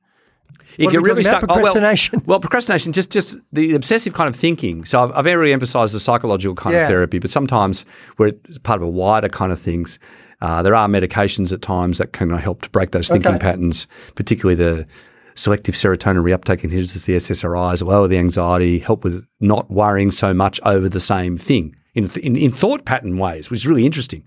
If 0.77 0.85
What 0.85 0.93
you're 0.93 1.01
really 1.03 1.23
stuck, 1.23 1.43
about? 1.43 1.57
oh, 1.59 1.61
well- 1.61 1.71
Procrastination? 1.73 2.21
well, 2.25 2.39
procrastination, 2.39 2.91
just 2.93 3.11
just 3.11 3.37
the 3.53 3.75
obsessive 3.75 4.13
kind 4.13 4.27
of 4.29 4.35
thinking. 4.35 4.83
So 4.85 5.03
I've, 5.03 5.11
I've 5.11 5.23
very 5.25 5.53
emphasised 5.53 5.93
the 5.93 5.99
psychological 5.99 6.55
kind 6.55 6.73
Yeah. 6.73 6.83
of 6.83 6.87
therapy, 6.89 7.19
but 7.19 7.29
sometimes 7.31 7.85
we're 8.17 8.31
part 8.63 8.81
of 8.81 8.87
a 8.87 8.89
wider 8.91 9.27
kind 9.29 9.51
of 9.51 9.59
things. 9.59 9.99
Uh, 10.41 10.61
there 10.61 10.75
are 10.75 10.87
medications 10.87 11.51
at 11.53 11.61
times 11.61 11.97
that 11.97 12.13
can 12.13 12.29
help 12.31 12.61
to 12.61 12.69
break 12.69 12.91
those 12.91 13.09
thinking 13.09 13.33
Okay. 13.33 13.39
patterns, 13.39 13.87
particularly 14.15 14.55
the 14.55 14.85
selective 15.35 15.75
serotonin 15.75 16.23
reuptake 16.23 16.61
inhibitors, 16.61 17.05
the 17.05 17.15
SSRIs, 17.15 17.83
lower 17.83 18.07
the 18.07 18.17
anxiety, 18.17 18.79
help 18.79 19.03
with 19.03 19.25
not 19.39 19.69
worrying 19.69 20.11
so 20.11 20.33
much 20.33 20.59
over 20.63 20.87
the 20.89 20.99
same 20.99 21.37
thing 21.37 21.75
in, 21.93 22.09
in, 22.21 22.35
in 22.35 22.51
thought 22.51 22.85
pattern 22.85 23.17
ways, 23.17 23.49
which 23.49 23.59
is 23.61 23.67
really 23.67 23.85
interesting. 23.85 24.25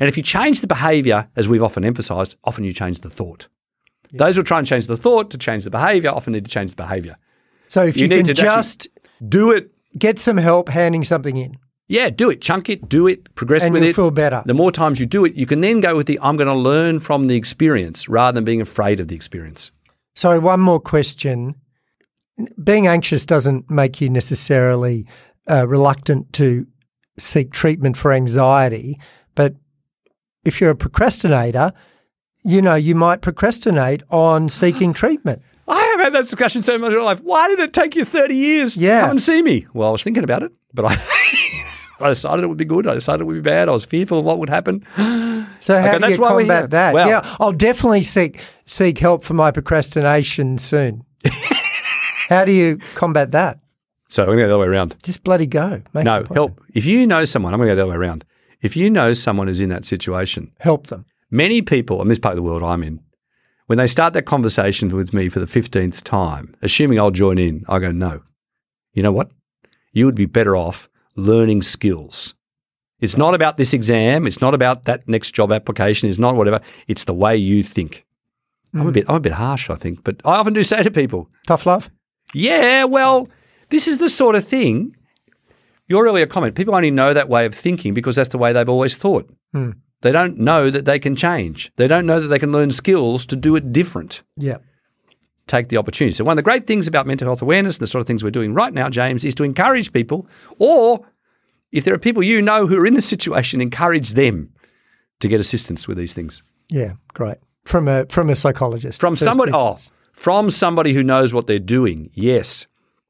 And 0.00 0.08
if 0.08 0.16
you 0.16 0.22
change 0.22 0.60
the 0.62 0.66
behaviour, 0.66 1.28
as 1.36 1.48
we've 1.48 1.62
often 1.62 1.84
emphasised, 1.84 2.36
often 2.44 2.64
you 2.64 2.72
change 2.72 3.00
the 3.00 3.10
thought. 3.10 3.46
Those 4.12 4.36
who 4.36 4.42
try 4.42 4.58
and 4.58 4.66
change 4.66 4.86
the 4.86 4.96
thought 4.96 5.30
to 5.30 5.38
change 5.38 5.64
the 5.64 5.70
behaviour 5.70 6.10
often 6.10 6.32
need 6.32 6.44
to 6.44 6.50
change 6.50 6.70
the 6.70 6.76
behaviour. 6.76 7.16
so 7.68 7.84
if 7.84 7.96
you, 7.96 8.04
You 8.04 8.08
can 8.08 8.16
need 8.18 8.26
to 8.26 8.34
just 8.34 8.88
Do 9.26 9.50
it. 9.52 9.70
get 9.98 10.18
some 10.18 10.36
help 10.36 10.68
handing 10.68 11.04
something 11.04 11.36
in 11.36 11.56
Yeah, 11.90 12.08
do 12.08 12.30
it. 12.30 12.40
Chunk 12.40 12.68
it, 12.68 12.88
do 12.88 13.08
it, 13.08 13.34
progress 13.34 13.64
and 13.64 13.72
with 13.74 13.82
it. 13.82 13.96
feel 13.96 14.12
better. 14.12 14.42
The 14.46 14.54
more 14.54 14.70
times 14.70 15.00
you 15.00 15.06
do 15.06 15.24
it, 15.24 15.34
you 15.34 15.44
can 15.44 15.60
then 15.60 15.80
go 15.80 15.96
with 15.96 16.06
the 16.06 16.20
I'm 16.22 16.36
going 16.36 16.46
to 16.48 16.54
learn 16.54 17.00
from 17.00 17.26
the 17.26 17.34
experience 17.34 18.08
rather 18.08 18.36
than 18.36 18.44
being 18.44 18.60
afraid 18.60 19.00
of 19.00 19.08
the 19.08 19.16
experience. 19.16 19.72
Sorry, 20.14 20.38
one 20.38 20.60
more 20.60 20.78
question. 20.78 21.56
Being 22.62 22.86
anxious 22.86 23.26
doesn't 23.26 23.68
make 23.68 24.00
you 24.00 24.08
necessarily 24.08 25.04
uh, 25.50 25.66
reluctant 25.66 26.32
to 26.34 26.66
seek 27.18 27.52
treatment 27.52 27.96
for 27.96 28.12
anxiety, 28.12 28.98
but 29.34 29.56
if 30.44 30.60
you're 30.60 30.70
a 30.70 30.76
procrastinator, 30.76 31.72
you 32.44 32.62
know, 32.62 32.76
you 32.76 32.94
might 32.94 33.20
procrastinate 33.20 34.02
on 34.10 34.48
seeking 34.48 34.92
treatment. 34.94 35.42
I 35.68 35.82
have 35.82 36.00
had 36.00 36.12
that 36.14 36.22
discussion 36.24 36.62
so 36.62 36.78
much 36.78 36.92
in 36.92 36.98
my 36.98 37.04
life. 37.04 37.20
Why 37.20 37.48
did 37.48 37.58
it 37.58 37.72
take 37.72 37.94
you 37.96 38.04
30 38.04 38.34
years 38.34 38.76
Yeah. 38.76 38.96
to 38.96 39.00
come 39.02 39.10
and 39.10 39.22
see 39.22 39.42
me? 39.42 39.66
Well, 39.74 39.88
I 39.88 39.92
was 39.92 40.02
thinking 40.02 40.24
about 40.24 40.42
it, 40.44 40.52
but 40.72 40.84
I, 40.86 40.96
I 42.00 42.08
decided 42.08 42.44
it 42.44 42.48
would 42.48 42.56
be 42.58 42.64
good. 42.64 42.86
I 42.86 42.94
decided 42.94 43.22
it 43.22 43.24
would 43.24 43.34
be 43.34 43.40
bad. 43.40 43.68
I 43.68 43.72
was 43.72 43.84
fearful 43.84 44.18
of 44.20 44.24
what 44.24 44.38
would 44.38 44.48
happen. 44.50 44.84
So 45.62 45.78
how 45.78 45.88
Okay, 45.94 45.98
do 45.98 46.08
you 46.14 46.18
why 46.18 46.32
we're 46.32 46.40
here. 46.40 46.48
combat 46.62 46.70
that? 46.70 46.94
Yeah, 47.06 47.36
I'll 47.38 47.52
definitely 47.52 48.00
seek 48.00 48.40
seek 48.64 48.96
help 48.96 49.22
for 49.24 49.34
my 49.34 49.50
procrastination 49.50 50.56
soon. 50.56 51.04
how 52.30 52.44
do 52.46 52.52
you 52.52 52.78
combat 52.94 53.32
that? 53.32 53.58
So 54.08 54.22
I'm 54.22 54.28
going 54.28 54.38
to 54.38 54.44
go 54.44 54.48
the 54.48 54.54
other 54.54 54.62
way 54.62 54.66
around. 54.68 54.96
Just 55.02 55.22
bloody 55.22 55.44
go. 55.46 55.82
Make 55.92 56.04
No, 56.04 56.24
help. 56.32 56.60
If 56.74 56.86
you 56.86 57.06
know 57.06 57.24
someone, 57.26 57.52
I'm 57.52 57.58
going 57.60 57.68
to 57.68 57.72
go 57.74 57.76
the 57.76 57.82
other 57.82 57.90
way 57.90 58.06
around. 58.06 58.24
If 58.62 58.74
you 58.76 58.88
know 58.90 59.12
someone 59.12 59.48
who's 59.48 59.60
in 59.60 59.68
that 59.68 59.84
situation, 59.84 60.50
Help 60.60 60.86
them. 60.86 61.04
many 61.30 61.60
people 61.62 62.00
in 62.02 62.08
this 62.08 62.18
part 62.18 62.32
of 62.32 62.36
the 62.36 62.42
world 62.42 62.62
I'm 62.62 62.82
in, 62.82 63.00
when 63.66 63.76
they 63.78 63.86
start 63.86 64.14
that 64.14 64.22
conversation 64.22 64.88
with 64.96 65.12
me 65.14 65.28
for 65.28 65.40
the 65.40 65.46
15th 65.46 66.02
time, 66.02 66.54
assuming 66.62 66.98
I'll 66.98 67.10
join 67.10 67.38
in, 67.38 67.64
I 67.68 67.78
go, 67.78 67.92
no. 67.92 68.22
You 68.94 69.02
know 69.02 69.12
what? 69.12 69.30
You 69.92 70.06
would 70.06 70.14
be 70.16 70.26
better 70.26 70.56
off 70.56 70.88
learning 71.20 71.62
skills. 71.62 72.34
It's 73.00 73.16
not 73.16 73.34
about 73.34 73.56
this 73.56 73.72
exam. 73.72 74.26
It's 74.26 74.40
not 74.40 74.52
about 74.54 74.84
that 74.84 75.08
next 75.08 75.30
job 75.32 75.52
application. 75.52 76.08
It's 76.08 76.18
not 76.18 76.36
whatever. 76.36 76.60
It's 76.86 77.04
the 77.04 77.14
way 77.14 77.36
you 77.36 77.62
think. 77.62 78.04
I'm 78.74 78.86
a 78.86 78.92
bit, 78.92 79.06
I'm 79.08 79.16
a 79.16 79.20
bit 79.20 79.32
harsh, 79.32 79.68
I 79.68 79.74
think, 79.74 80.04
but 80.04 80.20
I 80.24 80.36
often 80.36 80.52
do 80.52 80.62
say 80.62 80.82
to 80.82 80.90
people, 80.90 81.28
Tough 81.46 81.66
love. 81.66 81.90
yeah, 82.34 82.84
well, 82.84 83.28
this 83.70 83.88
is 83.88 83.98
the 83.98 84.08
sort 84.08 84.36
of 84.36 84.46
thing. 84.46 84.94
Your 85.88 86.06
earlier 86.06 86.26
comment, 86.26 86.54
people 86.54 86.76
only 86.76 86.92
know 86.92 87.12
that 87.12 87.28
way 87.28 87.46
of 87.46 87.54
thinking 87.54 87.94
because 87.94 88.14
that's 88.14 88.28
the 88.28 88.38
way 88.38 88.52
they've 88.52 88.68
always 88.68 88.96
thought. 88.96 89.28
Hmm. 89.52 89.70
They 90.02 90.12
don't 90.12 90.38
know 90.38 90.70
that 90.70 90.84
they 90.84 91.00
can 91.00 91.16
change. 91.16 91.72
They 91.76 91.88
don't 91.88 92.06
know 92.06 92.20
that 92.20 92.28
they 92.28 92.38
can 92.38 92.52
learn 92.52 92.70
skills 92.70 93.26
to 93.26 93.36
do 93.36 93.56
it 93.56 93.72
different. 93.72 94.22
Yeah. 94.36 94.58
Take 95.48 95.68
the 95.68 95.76
opportunity. 95.78 96.12
So, 96.12 96.22
one 96.22 96.34
of 96.34 96.36
the 96.36 96.42
great 96.48 96.68
things 96.68 96.86
about 96.86 97.08
mental 97.08 97.26
health 97.26 97.42
awareness 97.42 97.76
and 97.76 97.82
the 97.82 97.88
sort 97.88 98.00
of 98.00 98.06
things 98.06 98.22
we're 98.22 98.30
doing 98.30 98.54
right 98.54 98.72
now, 98.72 98.88
James, 98.88 99.24
is 99.24 99.34
to 99.34 99.42
encourage 99.42 99.92
people, 99.92 100.28
or 100.60 101.04
if 101.72 101.84
there 101.84 101.94
are 101.94 101.98
people 101.98 102.22
you 102.22 102.42
know 102.42 102.66
who 102.66 102.80
are 102.80 102.86
in 102.86 102.94
the 102.94 103.02
situation, 103.02 103.60
encourage 103.60 104.10
them 104.10 104.52
to 105.20 105.28
get 105.28 105.40
assistance 105.40 105.86
with 105.86 105.98
these 105.98 106.14
things 106.14 106.42
Yeah. 106.68 106.92
Great. 107.14 107.36
From 107.64 107.88
a 107.88 108.06
from 108.06 108.30
a 108.30 108.34
psychologist. 108.34 109.00
from 109.00 109.16
somebody. 109.16 109.52
Oh, 109.54 109.76
from 110.12 110.50
somebody 110.50 110.92
who 110.92 111.02
knows 111.02 111.32
what 111.32 111.46
they're 111.46 111.58
doing. 111.58 112.10
Yes, 112.14 112.66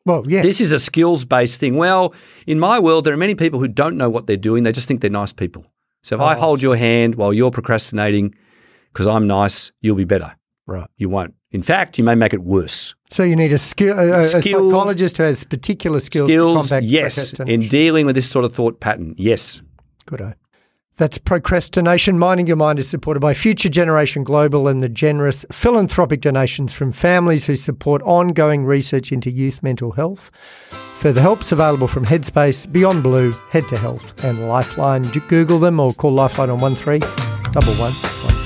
Well, 0.07 0.25
yeah. 0.27 0.43
This 0.43 0.61
is 0.61 0.73
a 0.73 0.79
skills 0.79 1.25
based 1.25 1.61
thing. 1.61 1.77
Well, 1.77 2.15
in 2.47 2.59
my 2.59 2.79
world, 2.79 3.05
there 3.05 3.15
are 3.15 3.19
many 3.19 3.35
people 3.35 3.61
who 3.61 3.69
don't 3.69 3.97
know 3.97 4.11
what 4.11 4.27
they're 4.27 4.37
doing. 4.37 4.65
They 4.65 4.73
just 4.73 4.89
think 4.89 5.01
they're 5.01 5.11
nice 5.11 5.33
people. 5.33 5.65
So 6.03 6.17
if 6.17 6.21
I 6.21 6.35
oh, 6.35 6.41
hold 6.41 6.63
your 6.63 6.77
hand 6.77 7.17
while 7.17 7.33
you're 7.33 7.51
procrastinating 7.51 8.35
because 8.93 9.07
I'm 9.07 9.27
nice, 9.27 9.73
you'll 9.81 9.97
be 9.97 10.05
better. 10.05 10.35
Right. 10.67 10.89
You 10.97 11.09
won't. 11.09 11.35
In 11.51 11.63
fact, 11.63 11.99
you 11.99 12.05
may 12.05 12.15
make 12.15 12.33
it 12.33 12.43
worse. 12.43 12.95
So 13.11 13.25
you 13.25 13.35
need 13.35 13.53
a 13.53 13.59
skill, 13.59 13.99
a, 13.99 14.23
a 14.23 14.29
Skill- 14.29 14.71
psychologist 14.71 15.17
who 15.17 15.25
has 15.25 15.45
particular 15.45 15.99
skills, 16.01 16.29
to 16.29 16.33
Skills, 16.33 16.69
combat 16.71 16.85
yes, 16.85 17.33
in 17.41 17.69
dealing 17.69 18.07
with 18.07 18.15
this 18.15 18.31
sort 18.31 18.45
of 18.45 18.55
thought 18.55 18.79
pattern, 18.81 19.15
yes. 19.19 19.61
Good. 20.07 20.35
That's 20.97 21.19
Procrastination. 21.19 22.19
Minding 22.19 22.47
Your 22.47 22.57
Mind 22.57 22.79
is 22.79 22.89
supported 22.89 23.21
by 23.21 23.33
Future 23.33 23.71
Generation 23.71 24.23
Global 24.23 24.69
and 24.69 24.81
the 24.81 24.89
generous 24.89 25.47
philanthropic 25.51 26.21
donations 26.21 26.73
from 26.73 26.93
families 26.93 27.47
who 27.47 27.57
support 27.57 28.03
ongoing 28.03 28.65
research 28.65 29.11
into 29.11 29.31
youth 29.31 29.63
mental 29.63 29.93
health. 29.93 30.31
Further 30.99 31.23
help's 31.23 31.53
available 31.53 31.89
from 31.89 32.05
Headspace, 32.05 32.71
Beyond 32.71 33.03
Blue, 33.03 33.33
Head 33.51 33.67
to 33.69 33.79
Health, 33.79 34.23
and 34.25 34.47
Lifeline. 34.47 35.03
Google 35.29 35.59
them 35.59 35.81
or 35.81 35.95
call 35.95 36.13
Lifeline 36.13 36.51
on 36.51 36.59
13 36.59 37.01
11 37.55 38.40